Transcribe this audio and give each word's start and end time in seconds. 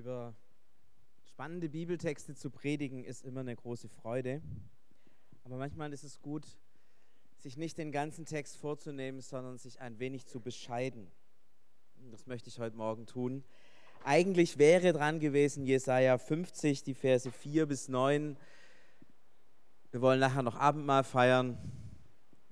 Über 0.00 0.34
spannende 1.26 1.68
Bibeltexte 1.68 2.34
zu 2.34 2.48
predigen 2.48 3.04
ist 3.04 3.22
immer 3.22 3.40
eine 3.40 3.54
große 3.54 3.90
Freude. 3.90 4.40
Aber 5.44 5.58
manchmal 5.58 5.92
ist 5.92 6.04
es 6.04 6.22
gut, 6.22 6.46
sich 7.36 7.58
nicht 7.58 7.76
den 7.76 7.92
ganzen 7.92 8.24
Text 8.24 8.56
vorzunehmen, 8.56 9.20
sondern 9.20 9.58
sich 9.58 9.78
ein 9.78 9.98
wenig 9.98 10.24
zu 10.24 10.40
bescheiden. 10.40 11.06
Das 12.10 12.26
möchte 12.26 12.48
ich 12.48 12.58
heute 12.58 12.78
Morgen 12.78 13.04
tun. 13.04 13.44
Eigentlich 14.02 14.56
wäre 14.56 14.94
dran 14.94 15.20
gewesen 15.20 15.66
Jesaja 15.66 16.16
50, 16.16 16.82
die 16.82 16.94
Verse 16.94 17.30
4 17.30 17.66
bis 17.66 17.88
9. 17.88 18.38
Wir 19.90 20.00
wollen 20.00 20.20
nachher 20.20 20.42
noch 20.42 20.56
Abendmahl 20.56 21.04
feiern. 21.04 21.58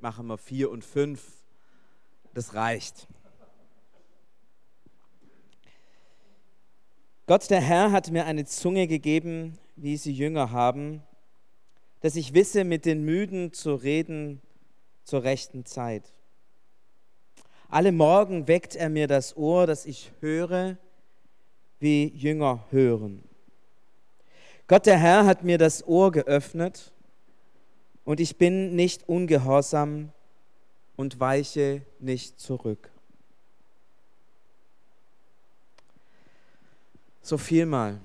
Machen 0.01 0.27
wir 0.27 0.37
4 0.37 0.71
und 0.71 0.85
5. 0.85 1.47
Das 2.35 2.53
reicht. 2.53 3.09
Gott 7.29 7.51
der 7.51 7.61
Herr 7.61 7.93
hat 7.93 8.11
mir 8.11 8.25
eine 8.25 8.47
Zunge 8.47 8.87
gegeben, 8.87 9.59
wie 9.77 9.99
sie 9.99 10.15
Jünger 10.15 10.51
haben, 10.51 11.03
dass 12.01 12.17
ich 12.17 12.33
wisse, 12.33 12.65
mit 12.65 12.87
den 12.87 13.05
Müden 13.05 13.53
zu 13.53 13.75
reden 13.75 14.41
zur 15.05 15.25
rechten 15.25 15.67
Zeit. 15.67 16.11
Alle 17.69 17.93
Morgen 17.93 18.49
weckt 18.49 18.77
er 18.77 18.89
mir 18.89 19.09
das 19.09 19.37
Ohr, 19.37 19.67
dass 19.67 19.85
ich 19.85 20.11
höre, 20.21 20.79
wie 21.81 22.07
Jünger 22.17 22.65
hören. 22.71 23.23
Gott 24.67 24.87
der 24.87 24.97
Herr 24.97 25.27
hat 25.27 25.45
mir 25.45 25.59
das 25.59 25.87
Ohr 25.87 26.11
geöffnet 26.11 26.95
und 28.07 28.21
ich 28.21 28.39
bin 28.39 28.75
nicht 28.75 29.07
ungehorsam 29.07 30.13
und 30.97 31.21
weiche 31.21 31.83
nicht 32.01 32.41
zurück. 32.41 32.91
So 37.29 37.37
viel 37.37 37.67
mal. 37.67 38.01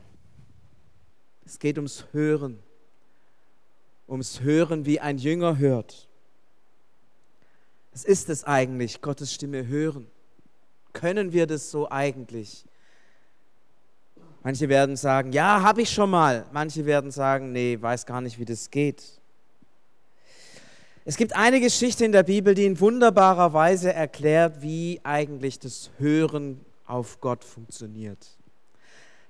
Es 1.45 1.57
geht 1.57 1.77
ums 1.77 2.05
Hören, 2.11 2.59
ums 4.07 4.41
Hören, 4.41 4.85
wie 4.85 4.99
ein 4.99 5.17
Jünger 5.17 5.57
hört. 5.57 6.09
Was 7.91 8.03
ist 8.03 8.29
es 8.29 8.43
eigentlich, 8.43 9.01
Gottes 9.01 9.33
Stimme 9.33 9.67
hören? 9.67 10.07
Können 10.91 11.31
wir 11.31 11.47
das 11.47 11.71
so 11.71 11.89
eigentlich? 11.89 12.65
Manche 14.43 14.67
werden 14.67 14.97
sagen, 14.97 15.31
ja, 15.31 15.61
habe 15.61 15.83
ich 15.83 15.89
schon 15.89 16.09
mal. 16.09 16.45
Manche 16.51 16.85
werden 16.85 17.11
sagen, 17.11 17.53
nee, 17.53 17.77
weiß 17.79 18.05
gar 18.05 18.19
nicht, 18.19 18.39
wie 18.39 18.45
das 18.45 18.69
geht. 18.69 19.21
Es 21.05 21.17
gibt 21.17 21.35
eine 21.35 21.61
Geschichte 21.61 22.03
in 22.03 22.11
der 22.11 22.23
Bibel, 22.23 22.53
die 22.53 22.65
in 22.65 22.79
wunderbarer 22.79 23.53
Weise 23.53 23.93
erklärt, 23.93 24.61
wie 24.61 24.99
eigentlich 25.03 25.59
das 25.59 25.91
Hören 25.97 26.59
auf 26.85 27.21
Gott 27.21 27.43
funktioniert. 27.43 28.37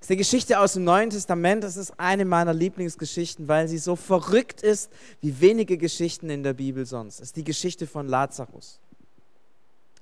Das 0.03 0.07
ist 0.07 0.11
eine 0.11 0.17
Geschichte 0.17 0.59
aus 0.59 0.73
dem 0.73 0.83
Neuen 0.83 1.11
Testament. 1.11 1.63
Das 1.63 1.77
ist 1.77 1.97
eine 1.97 2.25
meiner 2.25 2.53
Lieblingsgeschichten, 2.53 3.47
weil 3.47 3.69
sie 3.69 3.77
so 3.77 3.95
verrückt 3.95 4.61
ist 4.61 4.91
wie 5.21 5.39
wenige 5.39 5.77
Geschichten 5.77 6.29
in 6.29 6.43
der 6.43 6.51
Bibel 6.51 6.85
sonst. 6.85 7.21
Das 7.21 7.29
ist 7.29 7.37
die 7.37 7.45
Geschichte 7.45 7.87
von 7.87 8.09
Lazarus. 8.09 8.81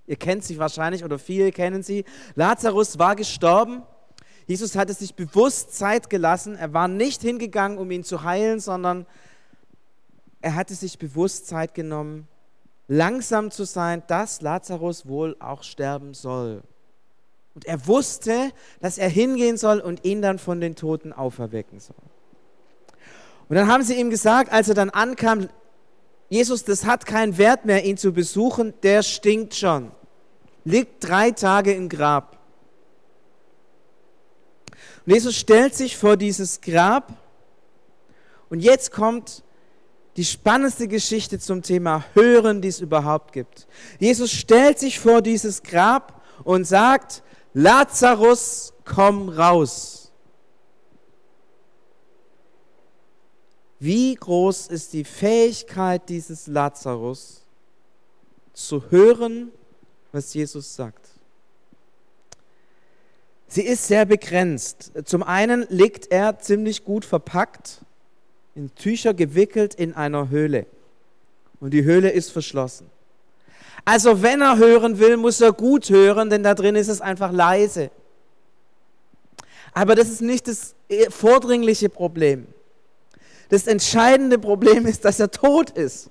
Ihr 0.07 0.15
kennt 0.15 0.43
sie 0.43 0.57
wahrscheinlich 0.57 1.03
oder 1.03 1.19
viele 1.19 1.51
kennen 1.51 1.83
sie. 1.83 2.03
Lazarus 2.33 2.97
war 2.97 3.15
gestorben. 3.15 3.83
Jesus 4.47 4.75
hatte 4.75 4.95
sich 4.95 5.13
bewusst 5.13 5.75
Zeit 5.75 6.09
gelassen. 6.09 6.55
Er 6.55 6.73
war 6.73 6.87
nicht 6.87 7.21
hingegangen, 7.21 7.77
um 7.77 7.91
ihn 7.91 8.03
zu 8.03 8.23
heilen, 8.23 8.59
sondern 8.59 9.05
er 10.41 10.55
hatte 10.55 10.73
sich 10.73 10.97
bewusst 10.97 11.45
Zeit 11.45 11.75
genommen, 11.75 12.27
langsam 12.87 13.51
zu 13.51 13.65
sein, 13.65 14.01
dass 14.07 14.41
Lazarus 14.41 15.05
wohl 15.05 15.35
auch 15.39 15.61
sterben 15.61 16.15
soll. 16.15 16.63
Und 17.53 17.65
er 17.65 17.85
wusste, 17.87 18.51
dass 18.79 18.97
er 18.97 19.09
hingehen 19.09 19.57
soll 19.57 19.79
und 19.79 20.05
ihn 20.05 20.21
dann 20.21 20.39
von 20.39 20.61
den 20.61 20.75
Toten 20.75 21.11
auferwecken 21.11 21.79
soll. 21.79 21.95
Und 23.49 23.55
dann 23.55 23.67
haben 23.67 23.83
sie 23.83 23.95
ihm 23.95 24.09
gesagt, 24.09 24.51
als 24.51 24.69
er 24.69 24.75
dann 24.75 24.89
ankam, 24.89 25.49
Jesus, 26.29 26.63
das 26.63 26.85
hat 26.85 27.05
keinen 27.05 27.37
Wert 27.37 27.65
mehr, 27.65 27.83
ihn 27.83 27.97
zu 27.97 28.13
besuchen, 28.13 28.73
der 28.83 29.03
stinkt 29.03 29.53
schon. 29.53 29.91
Liegt 30.63 31.05
drei 31.05 31.31
Tage 31.31 31.73
im 31.73 31.89
Grab. 31.89 32.37
Und 35.05 35.13
Jesus 35.13 35.35
stellt 35.35 35.75
sich 35.75 35.97
vor 35.97 36.15
dieses 36.15 36.61
Grab 36.61 37.11
und 38.49 38.59
jetzt 38.59 38.91
kommt 38.91 39.43
die 40.17 40.25
spannendste 40.25 40.87
Geschichte 40.87 41.39
zum 41.39 41.61
Thema 41.61 42.03
Hören, 42.13 42.61
die 42.61 42.67
es 42.67 42.79
überhaupt 42.81 43.31
gibt. 43.31 43.67
Jesus 43.99 44.31
stellt 44.31 44.77
sich 44.77 44.99
vor 44.99 45.21
dieses 45.21 45.63
Grab 45.63 46.21
und 46.43 46.65
sagt, 46.65 47.23
Lazarus, 47.53 48.73
komm 48.85 49.29
raus. 49.29 50.11
Wie 53.79 54.13
groß 54.13 54.67
ist 54.67 54.93
die 54.93 55.03
Fähigkeit 55.03 56.07
dieses 56.07 56.47
Lazarus 56.47 57.43
zu 58.53 58.91
hören, 58.91 59.51
was 60.11 60.33
Jesus 60.33 60.75
sagt? 60.75 61.09
Sie 63.47 63.63
ist 63.63 63.87
sehr 63.87 64.05
begrenzt. 64.05 64.91
Zum 65.03 65.23
einen 65.23 65.65
liegt 65.69 66.11
er 66.11 66.39
ziemlich 66.39 66.85
gut 66.85 67.03
verpackt, 67.03 67.81
in 68.55 68.73
Tücher 68.75 69.13
gewickelt 69.13 69.73
in 69.73 69.93
einer 69.93 70.29
Höhle. 70.29 70.67
Und 71.59 71.71
die 71.71 71.83
Höhle 71.83 72.11
ist 72.11 72.31
verschlossen. 72.31 72.89
Also 73.83 74.21
wenn 74.21 74.41
er 74.41 74.57
hören 74.57 74.99
will, 74.99 75.17
muss 75.17 75.41
er 75.41 75.51
gut 75.51 75.89
hören, 75.89 76.29
denn 76.29 76.43
da 76.43 76.53
drin 76.53 76.75
ist 76.75 76.87
es 76.87 77.01
einfach 77.01 77.31
leise. 77.31 77.89
Aber 79.73 79.95
das 79.95 80.09
ist 80.09 80.21
nicht 80.21 80.47
das 80.47 80.75
vordringliche 81.09 81.89
Problem. 81.89 82.47
Das 83.49 83.67
entscheidende 83.67 84.37
Problem 84.37 84.85
ist, 84.85 85.03
dass 85.03 85.19
er 85.19 85.31
tot 85.31 85.71
ist. 85.71 86.09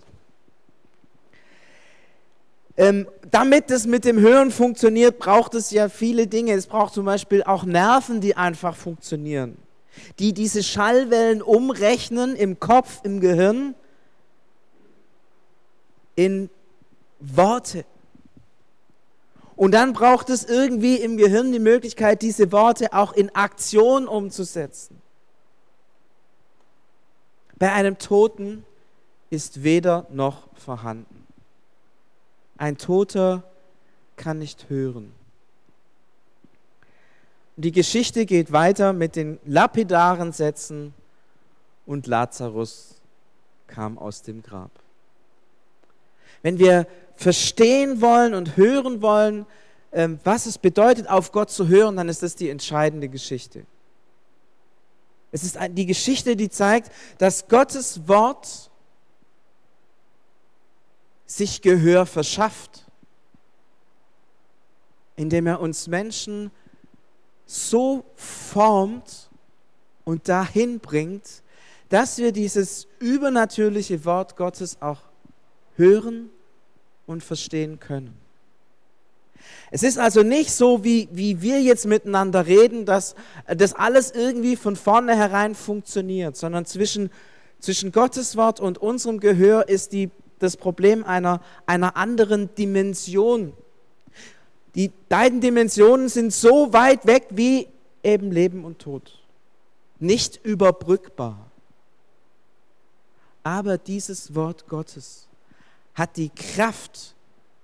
Ähm, 2.77 3.07
damit 3.31 3.71
es 3.71 3.87
mit 3.87 4.05
dem 4.05 4.19
Hören 4.19 4.51
funktioniert, 4.51 5.19
braucht 5.19 5.55
es 5.55 5.71
ja 5.71 5.89
viele 5.89 6.27
Dinge. 6.27 6.55
Es 6.55 6.67
braucht 6.67 6.95
zum 6.95 7.05
Beispiel 7.05 7.43
auch 7.43 7.65
Nerven, 7.65 8.21
die 8.21 8.37
einfach 8.37 8.75
funktionieren, 8.75 9.57
die 10.19 10.33
diese 10.33 10.63
Schallwellen 10.63 11.43
umrechnen 11.43 12.37
im 12.37 12.59
Kopf, 12.59 13.01
im 13.05 13.21
Gehirn 13.21 13.75
in 16.17 16.49
Worte. 17.21 17.85
Und 19.57 19.73
dann 19.73 19.93
braucht 19.93 20.31
es 20.31 20.45
irgendwie 20.45 20.97
im 20.97 21.17
Gehirn 21.17 21.53
die 21.53 21.59
Möglichkeit, 21.59 22.23
diese 22.23 22.51
Worte 22.51 22.93
auch 22.95 23.13
in 23.13 23.35
Aktion 23.35 24.09
umzusetzen. 24.09 25.01
Bei 27.59 27.73
einem 27.73 27.99
Toten 27.99 28.65
ist 29.29 29.63
weder 29.63 30.07
noch 30.11 30.49
vorhanden. 30.55 31.27
Ein 32.57 32.79
Toter 32.79 33.43
kann 34.17 34.39
nicht 34.39 34.71
hören. 34.71 35.13
Die 37.57 37.73
Geschichte 37.73 38.25
geht 38.25 38.53
weiter 38.53 38.95
mit 38.95 39.17
den 39.17 39.39
lapidaren 39.45 40.33
Sätzen 40.33 40.95
und 41.85 42.07
Lazarus 42.07 42.95
kam 43.67 43.99
aus 43.99 44.23
dem 44.23 44.43
Grab. 44.43 44.71
Wenn 46.43 46.59
wir 46.59 46.87
verstehen 47.21 48.01
wollen 48.01 48.33
und 48.33 48.57
hören 48.57 49.03
wollen, 49.03 49.45
ähm, 49.93 50.19
was 50.25 50.47
es 50.47 50.57
bedeutet, 50.57 51.07
auf 51.07 51.33
Gott 51.33 51.51
zu 51.51 51.69
hören, 51.69 51.97
dann 51.97 52.09
ist 52.09 52.23
das 52.23 52.35
die 52.35 52.49
entscheidende 52.49 53.11
Geschichte. 53.11 53.67
Es 55.31 55.45
ist 55.45 55.59
die 55.73 55.85
Geschichte, 55.85 56.35
die 56.35 56.49
zeigt, 56.49 56.91
dass 57.19 57.47
Gottes 57.47 58.09
Wort 58.09 58.71
sich 61.27 61.61
Gehör 61.61 62.07
verschafft, 62.07 62.87
indem 65.17 65.47
er 65.47 65.61
uns 65.61 65.89
Menschen 65.89 66.51
so 67.45 68.03
formt 68.17 69.29
und 70.07 70.27
dahin 70.27 70.81
bringt, 70.81 71.43
dass 71.91 72.17
wir 72.17 72.33
dieses 72.33 72.87
übernatürliche 72.99 74.07
Wort 74.07 74.37
Gottes 74.37 74.81
auch 74.81 75.03
hören 75.77 76.31
und 77.11 77.25
verstehen 77.25 77.81
können. 77.81 78.15
Es 79.73 79.83
ist 79.83 79.99
also 79.99 80.23
nicht 80.23 80.53
so, 80.53 80.85
wie, 80.85 81.09
wie 81.13 81.43
wir 81.43 81.61
jetzt 81.61 81.87
miteinander 81.87 82.47
reden, 82.47 82.87
dass 82.87 83.15
das 83.47 83.73
alles 83.73 84.13
irgendwie 84.13 84.57
von 84.57 84.77
vornherein 84.77 85.55
funktioniert, 85.55 86.37
sondern 86.37 86.67
zwischen, 86.67 87.11
zwischen 87.59 87.91
Gottes 87.91 88.37
Wort 88.37 88.61
und 88.61 88.79
unserem 88.79 89.19
Gehör 89.19 89.69
ist 89.69 89.93
die, 89.93 90.11
das 90.39 90.57
Problem 90.57 91.05
einer, 91.05 91.41
einer 91.67 91.97
anderen 91.97 92.55
Dimension. 92.55 93.53
Die 94.75 94.91
beiden 95.09 95.41
Dimensionen 95.41 96.09
sind 96.09 96.33
so 96.33 96.73
weit 96.73 97.07
weg 97.07 97.27
wie 97.31 97.69
eben 98.03 98.31
Leben 98.31 98.65
und 98.65 98.79
Tod. 98.79 99.19
Nicht 99.99 100.41
überbrückbar. 100.45 101.51
Aber 103.43 103.79
dieses 103.79 104.35
Wort 104.35 104.69
Gottes 104.69 105.30
hat 106.01 106.17
die 106.17 106.31
Kraft, 106.31 107.15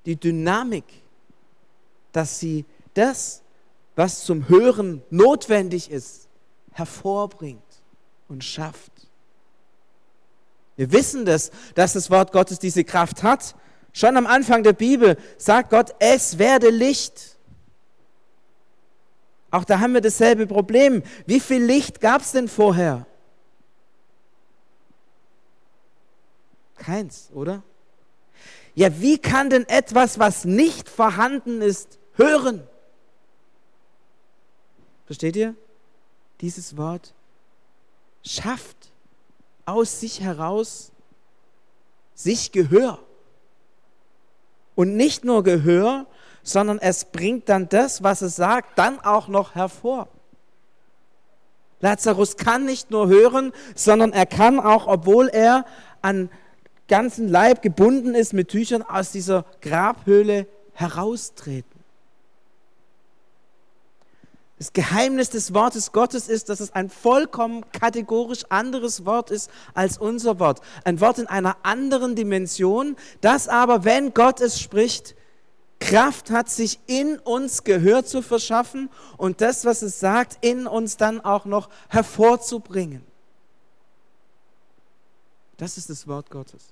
die 0.04 0.14
Dynamik, 0.14 0.84
dass 2.12 2.38
sie 2.38 2.66
das, 2.92 3.42
was 3.94 4.24
zum 4.24 4.46
Hören 4.50 5.02
notwendig 5.08 5.90
ist, 5.90 6.28
hervorbringt 6.72 7.62
und 8.28 8.44
schafft. 8.44 8.92
Wir 10.76 10.92
wissen 10.92 11.24
das, 11.24 11.50
dass 11.74 11.94
das 11.94 12.10
Wort 12.10 12.30
Gottes 12.30 12.58
diese 12.58 12.84
Kraft 12.84 13.22
hat. 13.22 13.54
Schon 13.94 14.18
am 14.18 14.26
Anfang 14.26 14.62
der 14.62 14.74
Bibel 14.74 15.16
sagt 15.38 15.70
Gott, 15.70 15.94
es 15.98 16.36
werde 16.36 16.68
Licht. 16.68 17.38
Auch 19.50 19.64
da 19.64 19.80
haben 19.80 19.94
wir 19.94 20.02
dasselbe 20.02 20.46
Problem. 20.46 21.02
Wie 21.24 21.40
viel 21.40 21.64
Licht 21.64 22.02
gab 22.02 22.20
es 22.20 22.32
denn 22.32 22.48
vorher? 22.48 23.06
Keins, 26.76 27.30
oder? 27.32 27.62
Ja, 28.76 29.00
wie 29.00 29.16
kann 29.16 29.48
denn 29.48 29.66
etwas, 29.68 30.18
was 30.18 30.44
nicht 30.44 30.90
vorhanden 30.90 31.62
ist, 31.62 31.98
hören? 32.12 32.62
Versteht 35.06 35.34
ihr? 35.34 35.54
Dieses 36.42 36.76
Wort 36.76 37.14
schafft 38.22 38.76
aus 39.64 40.00
sich 40.00 40.20
heraus 40.20 40.92
sich 42.14 42.52
Gehör. 42.52 42.98
Und 44.74 44.94
nicht 44.94 45.24
nur 45.24 45.42
Gehör, 45.42 46.06
sondern 46.42 46.78
es 46.78 47.06
bringt 47.06 47.48
dann 47.48 47.70
das, 47.70 48.02
was 48.02 48.20
es 48.20 48.36
sagt, 48.36 48.78
dann 48.78 49.00
auch 49.00 49.28
noch 49.28 49.54
hervor. 49.54 50.08
Lazarus 51.80 52.36
kann 52.36 52.66
nicht 52.66 52.90
nur 52.90 53.08
hören, 53.08 53.52
sondern 53.74 54.12
er 54.12 54.26
kann 54.26 54.60
auch, 54.60 54.86
obwohl 54.86 55.28
er 55.28 55.64
an 56.02 56.30
ganzen 56.88 57.28
Leib 57.28 57.62
gebunden 57.62 58.14
ist 58.14 58.32
mit 58.32 58.48
Tüchern, 58.48 58.82
aus 58.82 59.12
dieser 59.12 59.44
Grabhöhle 59.60 60.46
heraustreten. 60.72 61.76
Das 64.58 64.72
Geheimnis 64.72 65.28
des 65.28 65.52
Wortes 65.52 65.92
Gottes 65.92 66.28
ist, 66.28 66.48
dass 66.48 66.60
es 66.60 66.74
ein 66.74 66.88
vollkommen 66.88 67.70
kategorisch 67.72 68.44
anderes 68.48 69.04
Wort 69.04 69.30
ist 69.30 69.50
als 69.74 69.98
unser 69.98 70.40
Wort. 70.40 70.62
Ein 70.84 71.00
Wort 71.00 71.18
in 71.18 71.26
einer 71.26 71.58
anderen 71.62 72.14
Dimension, 72.14 72.96
das 73.20 73.48
aber, 73.48 73.84
wenn 73.84 74.14
Gott 74.14 74.40
es 74.40 74.58
spricht, 74.58 75.14
Kraft 75.78 76.30
hat, 76.30 76.48
sich 76.48 76.80
in 76.86 77.18
uns 77.18 77.64
Gehör 77.64 78.06
zu 78.06 78.22
verschaffen 78.22 78.88
und 79.18 79.42
das, 79.42 79.66
was 79.66 79.82
es 79.82 80.00
sagt, 80.00 80.38
in 80.40 80.66
uns 80.66 80.96
dann 80.96 81.20
auch 81.20 81.44
noch 81.44 81.68
hervorzubringen. 81.90 83.05
Das 85.56 85.78
ist 85.78 85.88
das 85.90 86.06
Wort 86.06 86.30
Gottes. 86.30 86.68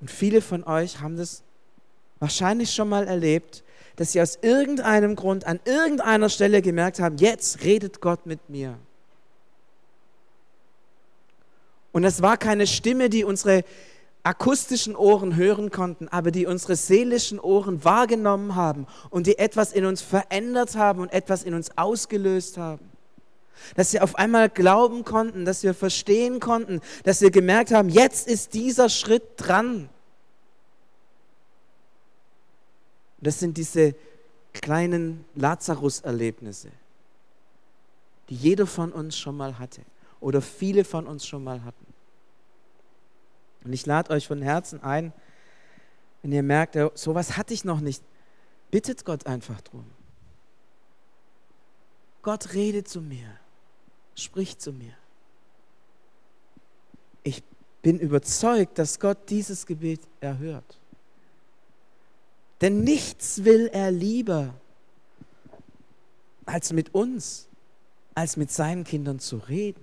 Und 0.00 0.10
viele 0.10 0.40
von 0.40 0.64
euch 0.64 1.00
haben 1.00 1.16
das 1.16 1.42
wahrscheinlich 2.18 2.72
schon 2.72 2.88
mal 2.88 3.06
erlebt, 3.06 3.62
dass 3.96 4.12
sie 4.12 4.22
aus 4.22 4.38
irgendeinem 4.42 5.16
Grund 5.16 5.44
an 5.46 5.60
irgendeiner 5.64 6.28
Stelle 6.28 6.62
gemerkt 6.62 7.00
haben, 7.00 7.16
jetzt 7.18 7.64
redet 7.64 8.00
Gott 8.00 8.26
mit 8.26 8.48
mir. 8.48 8.78
Und 11.92 12.04
es 12.04 12.22
war 12.22 12.36
keine 12.36 12.66
Stimme, 12.66 13.08
die 13.08 13.24
unsere 13.24 13.64
akustischen 14.22 14.94
Ohren 14.94 15.36
hören 15.36 15.70
konnten, 15.70 16.08
aber 16.08 16.30
die 16.30 16.46
unsere 16.46 16.76
seelischen 16.76 17.40
Ohren 17.40 17.82
wahrgenommen 17.84 18.54
haben 18.54 18.86
und 19.10 19.26
die 19.26 19.38
etwas 19.38 19.72
in 19.72 19.84
uns 19.84 20.02
verändert 20.02 20.76
haben 20.76 21.00
und 21.00 21.12
etwas 21.12 21.44
in 21.44 21.54
uns 21.54 21.76
ausgelöst 21.76 22.58
haben. 22.58 22.88
Dass 23.74 23.92
wir 23.92 24.02
auf 24.04 24.16
einmal 24.16 24.48
glauben 24.48 25.04
konnten, 25.04 25.44
dass 25.44 25.62
wir 25.62 25.74
verstehen 25.74 26.40
konnten, 26.40 26.80
dass 27.04 27.20
wir 27.20 27.30
gemerkt 27.30 27.72
haben, 27.72 27.88
jetzt 27.88 28.28
ist 28.28 28.54
dieser 28.54 28.88
Schritt 28.88 29.22
dran. 29.36 29.88
Das 33.20 33.40
sind 33.40 33.56
diese 33.56 33.94
kleinen 34.52 35.24
Lazarus-Erlebnisse, 35.34 36.70
die 38.28 38.34
jeder 38.36 38.66
von 38.66 38.92
uns 38.92 39.16
schon 39.16 39.36
mal 39.36 39.58
hatte 39.58 39.82
oder 40.20 40.40
viele 40.40 40.84
von 40.84 41.06
uns 41.06 41.26
schon 41.26 41.44
mal 41.44 41.64
hatten. 41.64 41.86
Und 43.64 43.72
ich 43.72 43.86
lade 43.86 44.10
euch 44.10 44.26
von 44.26 44.40
Herzen 44.40 44.82
ein, 44.82 45.12
wenn 46.22 46.32
ihr 46.32 46.42
merkt, 46.42 46.76
sowas 46.94 47.36
hatte 47.36 47.54
ich 47.54 47.64
noch 47.64 47.80
nicht, 47.80 48.02
bittet 48.70 49.04
Gott 49.04 49.26
einfach 49.26 49.60
drum. 49.60 49.84
Gott 52.22 52.54
redet 52.54 52.88
zu 52.88 53.00
mir, 53.00 53.28
spricht 54.20 54.60
zu 54.60 54.72
mir. 54.72 54.92
Ich 57.22 57.42
bin 57.82 57.98
überzeugt, 57.98 58.78
dass 58.78 59.00
Gott 59.00 59.18
dieses 59.28 59.66
Gebet 59.66 60.00
erhört. 60.20 60.78
Denn 62.60 62.82
nichts 62.82 63.44
will 63.44 63.68
er 63.72 63.90
lieber, 63.90 64.54
als 66.44 66.72
mit 66.72 66.94
uns, 66.94 67.48
als 68.14 68.36
mit 68.36 68.50
seinen 68.50 68.84
Kindern 68.84 69.20
zu 69.20 69.36
reden. 69.36 69.82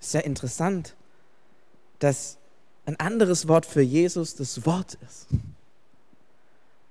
Ist 0.00 0.14
ja 0.14 0.20
interessant, 0.20 0.94
dass 1.98 2.38
ein 2.86 2.98
anderes 2.98 3.46
Wort 3.46 3.66
für 3.66 3.82
Jesus 3.82 4.36
das 4.36 4.64
Wort 4.64 4.96
ist. 5.06 5.26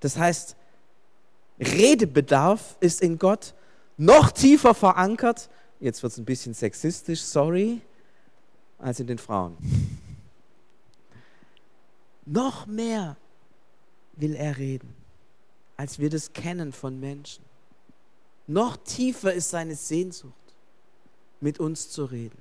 Das 0.02 0.18
heißt, 0.18 0.56
Redebedarf 1.60 2.78
ist 2.80 3.02
in 3.02 3.18
Gott 3.18 3.54
noch 4.00 4.32
tiefer 4.32 4.74
verankert, 4.74 5.50
jetzt 5.80 6.02
wird 6.02 6.14
es 6.14 6.18
ein 6.18 6.26
bisschen 6.26 6.54
sexistisch, 6.54 7.22
sorry, 7.22 7.82
als 8.78 9.00
in 9.02 9.08
den 9.08 9.18
Frauen. 9.18 9.58
Noch 12.26 12.66
mehr 12.66 13.18
will 14.16 14.36
er 14.36 14.58
reden, 14.58 14.96
als 15.76 16.00
wir 16.00 16.10
das 16.10 16.32
kennen 16.32 16.72
von 16.72 17.00
Menschen. 17.00 17.44
Noch 18.48 18.78
tiefer 18.78 19.34
ist 19.34 19.50
seine 19.50 19.76
Sehnsucht, 19.76 20.34
mit 21.42 21.60
uns 21.60 21.90
zu 21.90 22.06
reden, 22.06 22.40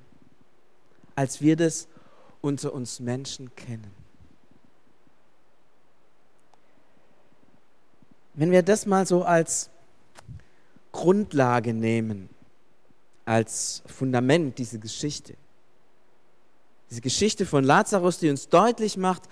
als 1.15 1.41
wir 1.41 1.57
das 1.57 1.87
unter 2.41 2.73
uns 2.73 3.01
Menschen 3.01 3.53
kennen. 3.55 3.91
Wenn 8.33 8.51
wir 8.51 8.63
das 8.63 8.85
mal 8.85 9.05
so 9.05 9.23
als 9.23 9.69
Grundlage 10.99 11.73
nehmen, 11.73 12.27
als 13.23 13.83
Fundament, 13.85 14.57
diese 14.57 14.79
Geschichte, 14.79 15.35
diese 16.89 16.99
Geschichte 16.99 17.45
von 17.45 17.63
Lazarus, 17.63 18.19
die 18.19 18.29
uns 18.29 18.49
deutlich 18.49 18.97
macht, 18.97 19.23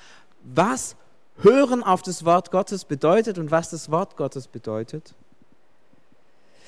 was 0.44 0.96
Hören 1.40 1.84
auf 1.84 2.02
das 2.04 2.24
Wort 2.24 2.52
Gottes 2.52 2.86
bedeutet 2.86 3.38
und 3.38 3.52
was 3.52 3.70
das 3.70 3.92
Wort 3.92 4.16
Gottes 4.16 4.48
bedeutet, 4.48 5.14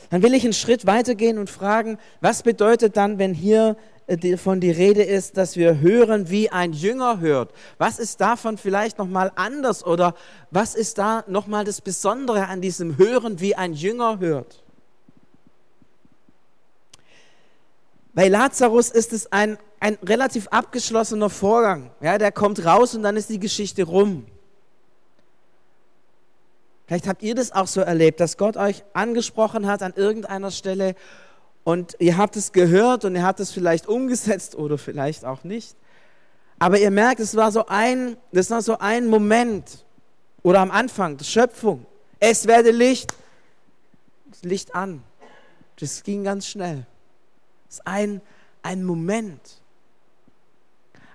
dann 0.09 0.21
will 0.21 0.33
ich 0.33 0.43
einen 0.43 0.51
Schritt 0.53 0.85
weitergehen 0.85 1.37
und 1.37 1.49
fragen, 1.49 1.97
was 2.19 2.43
bedeutet 2.43 2.97
dann, 2.97 3.19
wenn 3.19 3.33
hier 3.33 3.77
äh, 4.07 4.35
von 4.35 4.59
die 4.59 4.71
Rede 4.71 5.03
ist, 5.03 5.37
dass 5.37 5.55
wir 5.55 5.79
hören, 5.79 6.29
wie 6.29 6.49
ein 6.49 6.73
Jünger 6.73 7.21
hört? 7.21 7.53
Was 7.77 7.99
ist 7.99 8.19
davon 8.19 8.57
vielleicht 8.57 8.97
nochmal 8.97 9.31
anders 9.35 9.85
oder 9.85 10.13
was 10.51 10.75
ist 10.75 10.97
da 10.97 11.23
nochmal 11.27 11.63
das 11.63 11.79
Besondere 11.79 12.47
an 12.47 12.59
diesem 12.59 12.97
Hören, 12.97 13.39
wie 13.39 13.55
ein 13.55 13.73
Jünger 13.73 14.19
hört? 14.19 14.61
Bei 18.13 18.27
Lazarus 18.27 18.89
ist 18.89 19.13
es 19.13 19.31
ein, 19.31 19.57
ein 19.79 19.97
relativ 20.03 20.47
abgeschlossener 20.47 21.29
Vorgang. 21.29 21.91
Ja, 22.01 22.17
der 22.17 22.31
kommt 22.31 22.63
raus 22.65 22.95
und 22.95 23.03
dann 23.03 23.17
ist 23.17 23.29
die 23.29 23.39
Geschichte 23.39 23.83
rum. 23.83 24.25
Vielleicht 26.87 27.07
habt 27.07 27.21
ihr 27.21 27.35
das 27.35 27.51
auch 27.51 27.67
so 27.67 27.81
erlebt, 27.81 28.19
dass 28.19 28.35
Gott 28.37 28.57
euch 28.57 28.83
angesprochen 28.93 29.67
hat 29.67 29.83
an 29.83 29.93
irgendeiner 29.95 30.49
Stelle 30.49 30.95
und 31.63 31.95
ihr 31.99 32.17
habt 32.17 32.35
es 32.35 32.51
gehört 32.51 33.05
und 33.05 33.15
ihr 33.15 33.23
habt 33.23 33.39
es 33.39 33.51
vielleicht 33.51 33.87
umgesetzt 33.87 34.55
oder 34.55 34.79
vielleicht 34.79 35.23
auch 35.23 35.43
nicht. 35.43 35.75
Aber 36.57 36.79
ihr 36.79 36.89
merkt, 36.89 37.19
es 37.19 37.35
war 37.35 37.51
so 37.51 37.67
ein, 37.67 38.17
das 38.31 38.49
war 38.49 38.63
so 38.63 38.79
ein 38.79 39.05
Moment 39.05 39.85
oder 40.41 40.61
am 40.61 40.71
Anfang 40.71 41.15
der 41.17 41.25
Schöpfung. 41.25 41.85
Es 42.19 42.47
werde 42.47 42.71
Licht. 42.71 43.13
Das 44.31 44.43
Licht 44.43 44.73
an. 44.73 45.03
Das 45.79 46.03
ging 46.03 46.23
ganz 46.23 46.47
schnell. 46.47 46.85
Das 47.69 47.77
ist 47.77 47.87
ein, 47.87 48.21
ein 48.63 48.83
Moment. 48.83 49.61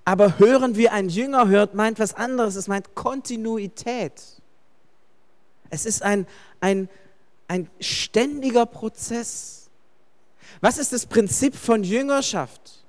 Aber 0.05 0.39
hören 0.39 0.77
wie 0.77 0.89
ein 0.89 1.09
Jünger 1.09 1.49
hört, 1.49 1.75
meint 1.75 1.99
was 1.99 2.15
anderes. 2.15 2.55
Es 2.55 2.69
meint 2.69 2.95
Kontinuität. 2.95 4.23
Es 5.71 5.85
ist 5.85 6.03
ein, 6.03 6.27
ein, 6.61 6.89
ein 7.49 7.69
ständiger 7.81 8.67
Prozess. 8.67 9.69
Was 10.61 10.79
ist 10.79 10.93
das 10.93 11.07
Prinzip 11.07 11.57
von 11.57 11.83
Jüngerschaft? 11.83 12.85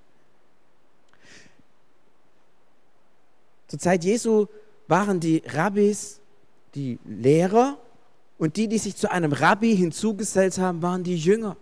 Zur 3.67 3.79
Zeit 3.79 4.03
Jesu 4.03 4.45
waren 4.88 5.19
die 5.19 5.41
Rabbis 5.48 6.22
die 6.75 7.00
Lehrer 7.05 7.77
und 8.38 8.57
die, 8.57 8.67
die 8.67 8.77
sich 8.77 8.95
zu 8.95 9.10
einem 9.10 9.31
Rabbi 9.31 9.75
hinzugesellt 9.75 10.57
haben, 10.57 10.81
waren 10.81 11.03
die 11.03 11.17
Jünger. 11.17 11.57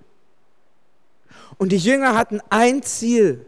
Und 1.58 1.72
die 1.72 1.78
Jünger 1.78 2.16
hatten 2.16 2.42
ein 2.50 2.84
Ziel, 2.84 3.46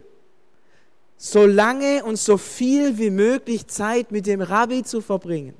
so 1.16 1.46
lange 1.46 2.04
und 2.04 2.16
so 2.18 2.36
viel 2.36 2.98
wie 2.98 3.10
möglich 3.10 3.66
Zeit 3.66 4.12
mit 4.12 4.26
dem 4.26 4.40
Rabbi 4.40 4.82
zu 4.82 5.00
verbringen. 5.00 5.54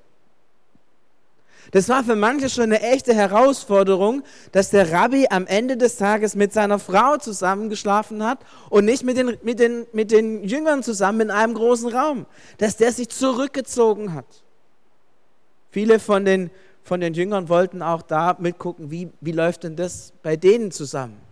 Das 1.72 1.88
war 1.88 2.04
für 2.04 2.14
manche 2.14 2.48
schon 2.48 2.64
eine 2.64 2.80
echte 2.80 3.12
Herausforderung, 3.12 4.22
dass 4.52 4.70
der 4.70 4.92
Rabbi 4.92 5.26
am 5.30 5.46
Ende 5.46 5.76
des 5.76 5.96
Tages 5.96 6.36
mit 6.36 6.52
seiner 6.52 6.78
Frau 6.78 7.16
zusammengeschlafen 7.16 8.24
hat 8.24 8.38
und 8.70 8.84
nicht 8.84 9.02
mit 9.02 9.16
den, 9.16 9.36
mit 9.42 9.58
den, 9.58 9.86
mit 9.92 10.12
den 10.12 10.44
Jüngern 10.44 10.82
zusammen 10.82 11.22
in 11.22 11.30
einem 11.30 11.54
großen 11.54 11.92
Raum, 11.92 12.26
dass 12.58 12.76
der 12.76 12.92
sich 12.92 13.08
zurückgezogen 13.08 14.14
hat. 14.14 14.44
Viele 15.70 15.98
von 15.98 16.24
den, 16.24 16.50
von 16.84 17.00
den 17.00 17.14
Jüngern 17.14 17.48
wollten 17.48 17.82
auch 17.82 18.02
da 18.02 18.36
mitgucken, 18.38 18.90
wie, 18.90 19.10
wie 19.20 19.32
läuft 19.32 19.64
denn 19.64 19.74
das 19.74 20.12
bei 20.22 20.36
denen 20.36 20.70
zusammen. 20.70 21.25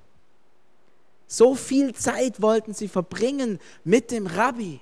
So 1.34 1.56
viel 1.56 1.92
Zeit 1.96 2.40
wollten 2.40 2.74
sie 2.74 2.86
verbringen 2.86 3.58
mit 3.82 4.12
dem 4.12 4.28
Rabbi. 4.28 4.80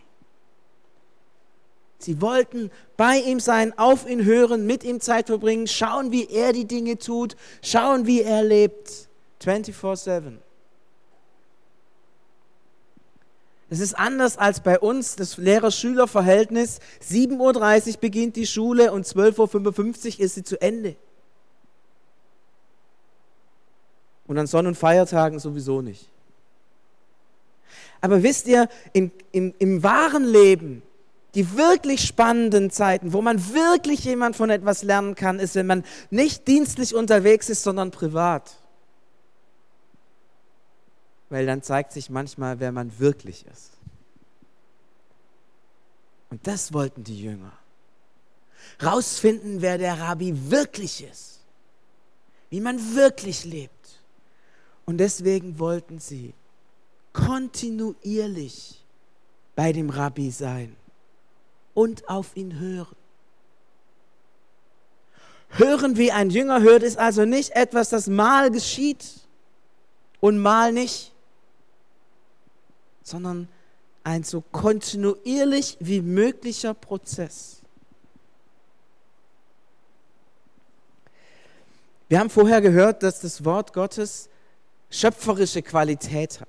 Sie 1.98 2.20
wollten 2.20 2.70
bei 2.98 3.16
ihm 3.20 3.40
sein, 3.40 3.72
auf 3.78 4.06
ihn 4.06 4.22
hören, 4.26 4.66
mit 4.66 4.84
ihm 4.84 5.00
Zeit 5.00 5.28
verbringen, 5.28 5.66
schauen, 5.66 6.12
wie 6.12 6.26
er 6.26 6.52
die 6.52 6.66
Dinge 6.66 6.98
tut, 6.98 7.36
schauen, 7.62 8.06
wie 8.06 8.20
er 8.20 8.42
lebt. 8.42 9.08
24-7. 9.42 10.34
Es 13.70 13.80
ist 13.80 13.94
anders 13.94 14.36
als 14.36 14.60
bei 14.60 14.78
uns 14.78 15.16
das 15.16 15.38
Lehrer-Schüler-Verhältnis. 15.38 16.80
7.30 17.02 17.94
Uhr 17.94 18.00
beginnt 18.02 18.36
die 18.36 18.46
Schule 18.46 18.92
und 18.92 19.06
12.55 19.06 20.18
Uhr 20.18 20.20
ist 20.20 20.34
sie 20.34 20.44
zu 20.44 20.60
Ende. 20.60 20.96
Und 24.26 24.36
an 24.36 24.46
Sonn- 24.46 24.66
und 24.66 24.76
Feiertagen 24.76 25.38
sowieso 25.38 25.80
nicht. 25.80 26.11
Aber 28.02 28.22
wisst 28.22 28.46
ihr, 28.46 28.68
in, 28.92 29.10
in, 29.30 29.54
im 29.58 29.82
wahren 29.82 30.24
Leben 30.24 30.82
die 31.34 31.56
wirklich 31.56 32.02
spannenden 32.02 32.70
Zeiten, 32.70 33.12
wo 33.12 33.22
man 33.22 33.54
wirklich 33.54 34.04
jemand 34.04 34.36
von 34.36 34.50
etwas 34.50 34.82
lernen 34.82 35.14
kann, 35.14 35.38
ist, 35.38 35.54
wenn 35.54 35.66
man 35.66 35.84
nicht 36.10 36.46
dienstlich 36.46 36.94
unterwegs 36.94 37.48
ist, 37.48 37.62
sondern 37.62 37.90
privat. 37.90 38.58
Weil 41.30 41.46
dann 41.46 41.62
zeigt 41.62 41.92
sich 41.92 42.10
manchmal, 42.10 42.60
wer 42.60 42.72
man 42.72 42.98
wirklich 42.98 43.46
ist. 43.50 43.70
Und 46.28 46.46
das 46.46 46.72
wollten 46.72 47.04
die 47.04 47.22
Jünger. 47.22 47.52
Rausfinden, 48.82 49.62
wer 49.62 49.78
der 49.78 49.98
Rabbi 49.98 50.50
wirklich 50.50 51.04
ist. 51.04 51.40
Wie 52.50 52.60
man 52.60 52.94
wirklich 52.94 53.44
lebt. 53.44 53.72
Und 54.84 54.98
deswegen 54.98 55.58
wollten 55.58 55.98
sie 55.98 56.34
kontinuierlich 57.12 58.84
bei 59.54 59.72
dem 59.72 59.90
Rabbi 59.90 60.30
sein 60.30 60.76
und 61.74 62.08
auf 62.08 62.36
ihn 62.36 62.58
hören. 62.58 62.96
Hören 65.50 65.98
wie 65.98 66.12
ein 66.12 66.30
Jünger 66.30 66.62
hört 66.62 66.82
ist 66.82 66.98
also 66.98 67.24
nicht 67.24 67.50
etwas, 67.50 67.90
das 67.90 68.06
mal 68.06 68.50
geschieht 68.50 69.04
und 70.20 70.38
mal 70.38 70.72
nicht, 70.72 71.12
sondern 73.02 73.48
ein 74.04 74.24
so 74.24 74.40
kontinuierlich 74.40 75.76
wie 75.80 76.00
möglicher 76.00 76.72
Prozess. 76.72 77.60
Wir 82.08 82.18
haben 82.18 82.30
vorher 82.30 82.60
gehört, 82.60 83.02
dass 83.02 83.20
das 83.20 83.44
Wort 83.44 83.72
Gottes 83.72 84.28
schöpferische 84.90 85.62
Qualität 85.62 86.40
hat. 86.40 86.48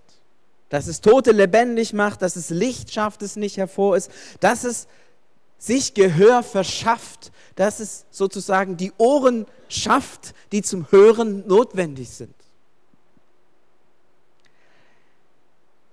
Dass 0.73 0.87
es 0.87 1.01
Tote 1.01 1.33
lebendig 1.33 1.93
macht, 1.93 2.23
dass 2.23 2.35
es 2.35 2.49
Licht 2.49 2.91
schafft, 2.91 3.21
es 3.21 3.35
nicht 3.35 3.57
hervor 3.57 3.95
ist, 3.95 4.09
dass 4.39 4.63
es 4.63 4.87
sich 5.59 5.93
Gehör 5.93 6.41
verschafft, 6.41 7.31
dass 7.53 7.79
es 7.79 8.07
sozusagen 8.09 8.75
die 8.75 8.91
Ohren 8.97 9.45
schafft, 9.69 10.33
die 10.51 10.63
zum 10.63 10.91
Hören 10.91 11.45
notwendig 11.45 12.09
sind. 12.09 12.33